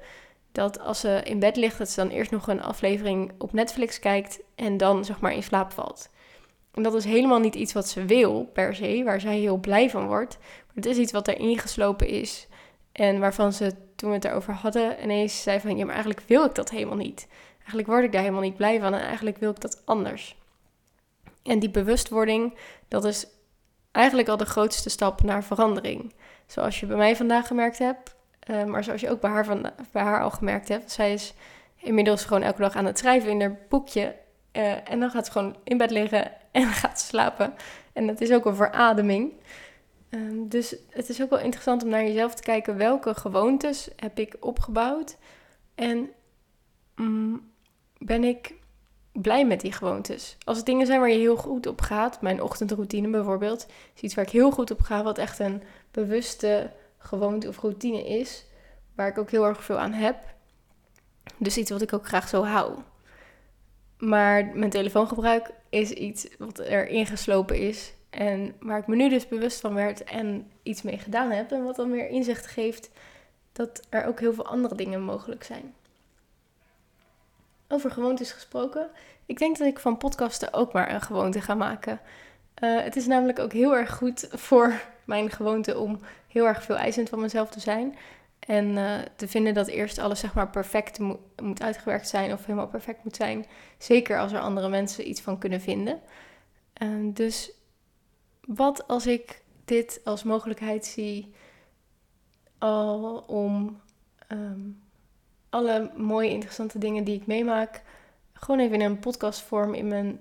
dat 0.51 0.79
als 0.79 1.00
ze 1.00 1.21
in 1.23 1.39
bed 1.39 1.55
ligt, 1.55 1.77
dat 1.77 1.89
ze 1.89 2.01
dan 2.01 2.09
eerst 2.09 2.31
nog 2.31 2.47
een 2.47 2.62
aflevering 2.62 3.31
op 3.38 3.53
Netflix 3.53 4.00
kijkt 4.00 4.39
en 4.55 4.77
dan 4.77 5.05
zeg 5.05 5.19
maar 5.19 5.33
in 5.33 5.43
slaap 5.43 5.71
valt. 5.71 6.09
En 6.73 6.83
dat 6.83 6.93
is 6.93 7.05
helemaal 7.05 7.39
niet 7.39 7.55
iets 7.55 7.73
wat 7.73 7.88
ze 7.88 8.05
wil 8.05 8.50
per 8.53 8.75
se, 8.75 9.01
waar 9.03 9.21
zij 9.21 9.38
heel 9.38 9.57
blij 9.57 9.89
van 9.89 10.07
wordt. 10.07 10.38
Maar 10.39 10.75
het 10.75 10.85
is 10.85 10.97
iets 10.97 11.12
wat 11.12 11.27
er 11.27 11.39
ingeslopen 11.39 12.07
is 12.07 12.47
en 12.93 13.19
waarvan 13.19 13.53
ze 13.53 13.73
toen 13.95 14.09
we 14.09 14.15
het 14.15 14.25
erover 14.25 14.53
hadden 14.53 15.03
ineens 15.03 15.41
zei 15.41 15.59
van 15.59 15.77
ja, 15.77 15.85
maar 15.85 15.93
eigenlijk 15.93 16.23
wil 16.27 16.45
ik 16.45 16.55
dat 16.55 16.69
helemaal 16.69 16.97
niet. 16.97 17.27
Eigenlijk 17.57 17.88
word 17.88 18.03
ik 18.03 18.12
daar 18.12 18.21
helemaal 18.21 18.41
niet 18.41 18.57
blij 18.57 18.79
van 18.79 18.93
en 18.93 19.01
eigenlijk 19.01 19.38
wil 19.38 19.51
ik 19.51 19.62
dat 19.62 19.81
anders. 19.85 20.38
En 21.43 21.59
die 21.59 21.69
bewustwording, 21.69 22.57
dat 22.88 23.05
is 23.05 23.27
eigenlijk 23.91 24.27
al 24.27 24.38
de 24.38 24.45
grootste 24.45 24.89
stap 24.89 25.23
naar 25.23 25.43
verandering. 25.43 26.13
Zoals 26.45 26.79
je 26.79 26.85
bij 26.85 26.97
mij 26.97 27.15
vandaag 27.15 27.47
gemerkt 27.47 27.77
hebt, 27.77 28.15
uh, 28.50 28.63
maar 28.63 28.83
zoals 28.83 29.01
je 29.01 29.09
ook 29.09 29.21
bij 29.21 29.29
haar, 29.29 29.45
van, 29.45 29.71
bij 29.91 30.03
haar 30.03 30.21
al 30.21 30.31
gemerkt 30.31 30.67
hebt. 30.67 30.91
Zij 30.91 31.13
is 31.13 31.33
inmiddels 31.75 32.25
gewoon 32.25 32.43
elke 32.43 32.62
dag 32.62 32.75
aan 32.75 32.85
het 32.85 32.97
schrijven 32.97 33.29
in 33.29 33.41
haar 33.41 33.57
boekje. 33.69 34.15
Uh, 34.51 34.89
en 34.89 35.00
dan 35.00 35.09
gaat 35.09 35.25
ze 35.25 35.31
gewoon 35.31 35.55
in 35.63 35.77
bed 35.77 35.91
liggen 35.91 36.31
en 36.51 36.67
gaat 36.81 37.00
slapen. 37.00 37.53
En 37.93 38.07
dat 38.07 38.21
is 38.21 38.31
ook 38.31 38.45
een 38.45 38.55
verademing. 38.55 39.33
Um, 40.13 40.48
dus 40.48 40.75
het 40.89 41.10
is 41.10 41.22
ook 41.22 41.29
wel 41.29 41.39
interessant 41.39 41.84
om 41.84 41.89
naar 41.89 42.03
jezelf 42.03 42.34
te 42.34 42.43
kijken. 42.43 42.77
Welke 42.77 43.13
gewoontes 43.13 43.89
heb 43.96 44.20
ik 44.20 44.36
opgebouwd? 44.39 45.17
En 45.75 46.10
mm, 46.96 47.51
ben 47.98 48.24
ik 48.24 48.53
blij 49.12 49.46
met 49.46 49.62
die 49.62 49.72
gewoontes. 49.72 50.38
Als 50.43 50.58
het 50.58 50.65
dingen 50.65 50.86
zijn 50.86 51.00
waar 51.00 51.10
je 51.10 51.17
heel 51.17 51.36
goed 51.36 51.67
op 51.67 51.82
gaat, 51.82 52.22
mijn 52.22 52.41
ochtendroutine 52.41 53.10
bijvoorbeeld, 53.10 53.65
is 53.96 54.01
iets 54.01 54.13
waar 54.13 54.25
ik 54.25 54.32
heel 54.32 54.51
goed 54.51 54.72
op 54.72 54.82
ga, 54.82 55.03
wat 55.03 55.18
echt 55.18 55.40
een 55.40 55.64
bewuste 55.92 56.72
gewoonte 56.98 57.48
of 57.48 57.59
routine 57.59 58.07
is, 58.07 58.46
waar 58.96 59.07
ik 59.07 59.18
ook 59.18 59.31
heel 59.31 59.46
erg 59.46 59.64
veel 59.64 59.77
aan 59.77 59.94
heb. 59.94 60.18
Dus 61.37 61.57
iets 61.57 61.72
wat 61.72 61.81
ik 61.81 61.94
ook 61.94 62.07
graag 62.07 62.27
zo 62.27 62.44
hou. 62.44 62.79
Maar 63.98 64.46
mijn 64.53 64.70
telefoongebruik 64.70 65.51
is 65.70 65.92
iets 65.92 66.27
wat 66.37 66.59
er 66.59 66.87
ingeslopen 66.87 67.57
is 67.59 67.94
en 68.13 68.55
waar 68.59 68.77
ik 68.77 68.87
me 68.87 68.95
nu 68.95 69.09
dus 69.09 69.27
bewust 69.27 69.59
van 69.59 69.73
werd 69.73 70.03
en 70.03 70.51
iets 70.63 70.81
mee 70.81 70.97
gedaan 70.97 71.31
heb 71.31 71.51
en 71.51 71.63
wat 71.63 71.75
dan 71.75 71.91
weer 71.91 72.07
inzicht 72.07 72.47
geeft 72.47 72.89
dat 73.51 73.81
er 73.89 74.05
ook 74.05 74.19
heel 74.19 74.33
veel 74.33 74.45
andere 74.45 74.75
dingen 74.75 75.01
mogelijk 75.01 75.43
zijn. 75.43 75.73
Over 77.67 77.91
gewoontes 77.91 78.31
gesproken. 78.31 78.89
Ik 79.25 79.37
denk 79.37 79.57
dat 79.57 79.67
ik 79.67 79.79
van 79.79 79.97
podcasten 79.97 80.53
ook 80.53 80.73
maar 80.73 80.93
een 80.93 81.01
gewoonte 81.01 81.41
ga 81.41 81.55
maken. 81.55 81.99
Uh, 82.63 82.81
het 82.81 82.95
is 82.95 83.07
namelijk 83.07 83.39
ook 83.39 83.53
heel 83.53 83.75
erg 83.75 83.95
goed 83.95 84.27
voor 84.31 84.81
mijn 85.03 85.29
gewoonte 85.29 85.77
om 85.77 85.99
heel 86.27 86.45
erg 86.45 86.63
veel 86.63 86.75
eisend 86.75 87.09
van 87.09 87.21
mezelf 87.21 87.49
te 87.49 87.59
zijn. 87.59 87.95
En 88.39 88.69
uh, 88.69 88.99
te 89.15 89.27
vinden 89.27 89.53
dat 89.53 89.67
eerst 89.67 89.97
alles 89.97 90.19
zeg 90.19 90.33
maar 90.33 90.49
perfect 90.49 90.99
mo 90.99 91.19
moet 91.41 91.61
uitgewerkt 91.61 92.07
zijn 92.07 92.33
of 92.33 92.45
helemaal 92.45 92.67
perfect 92.67 93.03
moet 93.03 93.15
zijn. 93.15 93.45
Zeker 93.77 94.19
als 94.19 94.31
er 94.31 94.39
andere 94.39 94.69
mensen 94.69 95.09
iets 95.09 95.21
van 95.21 95.37
kunnen 95.37 95.61
vinden. 95.61 95.99
Uh, 96.83 97.13
dus 97.13 97.51
wat 98.48 98.88
als 98.88 99.08
ik 99.08 99.42
dit 99.66 100.01
als 100.03 100.24
mogelijkheid 100.24 100.86
zie 100.86 101.34
al 102.58 103.24
om 103.27 103.82
um, 104.32 104.82
alle 105.50 105.92
mooie, 105.96 106.29
interessante 106.29 106.77
dingen 106.77 107.03
die 107.03 107.16
ik 107.16 107.27
meemaak, 107.27 107.82
gewoon 108.34 108.60
even 108.60 108.82
in 108.82 108.82
een 108.82 109.00
podcastvorm 109.00 109.74
in 109.74 109.88
mijn, 109.88 110.20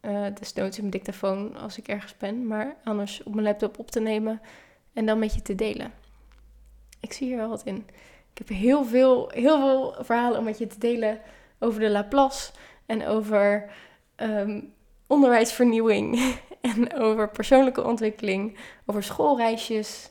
uh, 0.00 0.26
desnoods 0.34 0.76
in 0.76 0.82
mijn 0.82 0.96
dictafoon 0.96 1.56
als 1.56 1.78
ik 1.78 1.88
ergens 1.88 2.16
ben, 2.16 2.46
maar 2.46 2.76
anders 2.84 3.22
op 3.22 3.34
mijn 3.34 3.46
laptop 3.46 3.78
op 3.78 3.90
te 3.90 4.00
nemen 4.00 4.40
en 4.92 5.06
dan 5.06 5.18
met 5.18 5.34
je 5.34 5.42
te 5.42 5.54
delen. 5.54 5.92
Ik 7.00 7.12
zie 7.12 7.26
hier 7.26 7.36
wel 7.36 7.48
wat 7.48 7.62
in. 7.64 7.76
Ik 8.32 8.38
heb 8.38 8.48
heel 8.48 8.84
veel, 8.84 9.28
heel 9.28 9.58
veel 9.58 10.04
verhalen 10.04 10.38
om 10.38 10.44
met 10.44 10.58
je 10.58 10.66
te 10.66 10.78
delen 10.78 11.20
over 11.58 11.80
de 11.80 11.90
Laplace 11.90 12.52
en 12.86 13.06
over 13.06 13.70
um, 14.16 14.72
onderwijsvernieuwing 15.06 16.18
en 16.64 16.94
over 16.94 17.28
persoonlijke 17.28 17.84
ontwikkeling, 17.84 18.56
over 18.86 19.02
schoolreisjes, 19.02 20.10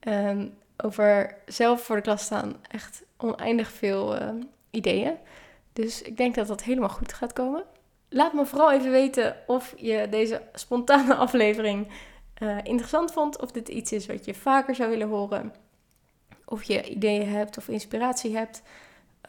um, 0.00 0.54
over 0.76 1.36
zelf 1.46 1.82
voor 1.82 1.96
de 1.96 2.02
klas 2.02 2.22
staan. 2.22 2.56
Echt 2.68 3.02
oneindig 3.16 3.70
veel 3.70 4.22
uh, 4.22 4.28
ideeën. 4.70 5.14
Dus 5.72 6.02
ik 6.02 6.16
denk 6.16 6.34
dat 6.34 6.46
dat 6.46 6.62
helemaal 6.62 6.88
goed 6.88 7.12
gaat 7.12 7.32
komen. 7.32 7.64
Laat 8.08 8.32
me 8.32 8.46
vooral 8.46 8.72
even 8.72 8.90
weten 8.90 9.36
of 9.46 9.74
je 9.76 10.06
deze 10.10 10.42
spontane 10.52 11.14
aflevering 11.24 11.88
uh, 12.42 12.58
interessant 12.62 13.12
vond. 13.12 13.40
Of 13.40 13.50
dit 13.50 13.68
iets 13.68 13.92
is 13.92 14.06
wat 14.06 14.24
je 14.24 14.34
vaker 14.34 14.74
zou 14.74 14.90
willen 14.90 15.08
horen. 15.08 15.54
Of 16.44 16.62
je 16.62 16.88
ideeën 16.88 17.28
hebt 17.28 17.56
of 17.56 17.68
inspiratie 17.68 18.36
hebt. 18.36 18.62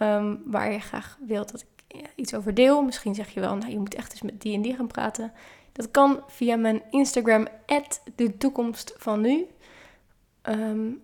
Um, 0.02 0.42
waar 0.46 0.72
je 0.72 0.80
graag 0.80 1.18
wilt 1.28 1.52
dat 1.52 1.62
ik 1.62 2.08
iets 2.16 2.34
over 2.34 2.54
deel. 2.54 2.82
Misschien 2.84 3.16
zeg 3.16 3.30
je 3.30 3.40
wel, 3.40 3.56
nou 3.56 3.72
je 3.72 3.80
moet 3.80 3.96
echt 3.96 4.12
eens 4.12 4.22
met 4.22 4.42
die 4.42 4.56
en 4.56 4.62
die 4.62 4.76
gaan 4.76 4.88
praten. 4.88 5.34
Dat 5.76 5.92
kan 5.92 6.24
via 6.28 6.56
mijn 6.56 6.82
Instagram, 6.90 7.48
de 8.16 8.38
toekomst 8.38 8.94
van 8.98 9.22
nu. 9.22 9.48
Um, 10.44 11.02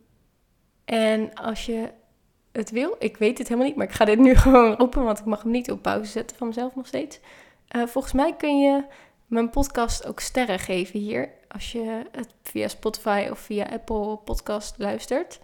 en 0.85 1.33
als 1.33 1.65
je 1.65 1.89
het 2.51 2.69
wil. 2.69 2.95
Ik 2.99 3.17
weet 3.17 3.37
het 3.37 3.47
helemaal 3.47 3.67
niet, 3.67 3.77
maar 3.77 3.87
ik 3.87 3.93
ga 3.93 4.05
dit 4.05 4.19
nu 4.19 4.35
gewoon 4.45 4.75
roepen, 4.75 5.03
want 5.03 5.19
ik 5.19 5.25
mag 5.25 5.41
hem 5.41 5.51
niet 5.51 5.71
op 5.71 5.81
pauze 5.81 6.11
zetten 6.11 6.37
van 6.37 6.47
mezelf 6.47 6.75
nog 6.75 6.87
steeds. 6.87 7.19
Uh, 7.75 7.87
volgens 7.87 8.13
mij 8.13 8.35
kun 8.35 8.59
je 8.59 8.83
mijn 9.25 9.49
podcast 9.49 10.05
ook 10.07 10.19
sterren 10.19 10.59
geven 10.59 10.99
hier, 10.99 11.29
als 11.47 11.71
je 11.71 12.05
het 12.11 12.33
via 12.43 12.67
Spotify 12.67 13.27
of 13.31 13.39
via 13.39 13.65
Apple 13.65 14.17
Podcast 14.17 14.75
luistert. 14.77 15.39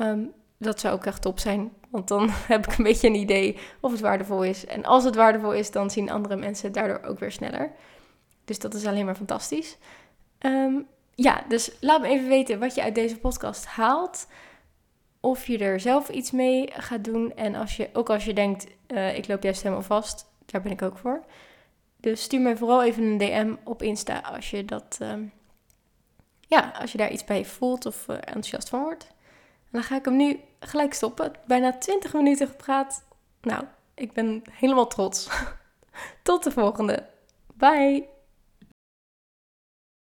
Um, 0.00 0.32
dat 0.56 0.80
zou 0.80 0.94
ook 0.94 1.04
echt 1.04 1.22
top 1.22 1.38
zijn, 1.38 1.72
want 1.88 2.08
dan 2.08 2.28
heb 2.52 2.66
ik 2.66 2.78
een 2.78 2.84
beetje 2.84 3.08
een 3.08 3.14
idee 3.14 3.58
of 3.80 3.90
het 3.90 4.00
waardevol 4.00 4.44
is. 4.44 4.66
En 4.66 4.84
als 4.84 5.04
het 5.04 5.14
waardevol 5.14 5.52
is, 5.52 5.70
dan 5.70 5.90
zien 5.90 6.10
andere 6.10 6.36
mensen 6.36 6.64
het 6.64 6.74
daardoor 6.74 7.08
ook 7.10 7.18
weer 7.18 7.32
sneller. 7.32 7.72
Dus 8.48 8.58
dat 8.58 8.74
is 8.74 8.86
alleen 8.86 9.04
maar 9.04 9.14
fantastisch. 9.14 9.76
Um, 10.40 10.86
ja, 11.14 11.44
dus 11.48 11.70
laat 11.80 12.00
me 12.00 12.08
even 12.08 12.28
weten 12.28 12.58
wat 12.58 12.74
je 12.74 12.82
uit 12.82 12.94
deze 12.94 13.18
podcast 13.18 13.66
haalt 13.66 14.26
of 15.20 15.46
je 15.46 15.58
er 15.58 15.80
zelf 15.80 16.08
iets 16.08 16.30
mee 16.30 16.70
gaat 16.72 17.04
doen. 17.04 17.36
En 17.36 17.54
als 17.54 17.76
je, 17.76 17.88
ook 17.92 18.10
als 18.10 18.24
je 18.24 18.34
denkt, 18.34 18.66
uh, 18.88 19.16
ik 19.16 19.28
loop 19.28 19.42
juist 19.42 19.62
helemaal 19.62 19.82
vast, 19.82 20.26
daar 20.46 20.62
ben 20.62 20.72
ik 20.72 20.82
ook 20.82 20.98
voor. 20.98 21.24
Dus 21.96 22.22
stuur 22.22 22.40
me 22.40 22.56
vooral 22.56 22.82
even 22.82 23.02
een 23.02 23.18
DM 23.18 23.54
op 23.64 23.82
Insta 23.82 24.18
als 24.18 24.50
je 24.50 24.64
dat, 24.64 24.98
uh, 25.02 25.12
ja, 26.40 26.72
als 26.80 26.92
je 26.92 26.98
daar 26.98 27.10
iets 27.10 27.24
bij 27.24 27.44
voelt 27.44 27.86
of 27.86 28.08
uh, 28.08 28.16
enthousiast 28.16 28.68
van 28.68 28.82
wordt. 28.82 29.06
En 29.58 29.70
dan 29.70 29.82
ga 29.82 29.96
ik 29.96 30.04
hem 30.04 30.16
nu 30.16 30.40
gelijk 30.60 30.94
stoppen. 30.94 31.32
Bijna 31.46 31.78
20 31.78 32.12
minuten 32.12 32.46
gepraat. 32.48 33.04
Nou, 33.40 33.64
ik 33.94 34.12
ben 34.12 34.42
helemaal 34.50 34.86
trots. 34.86 35.28
Tot 36.22 36.44
de 36.44 36.50
volgende. 36.50 37.06
Bye! 37.54 38.17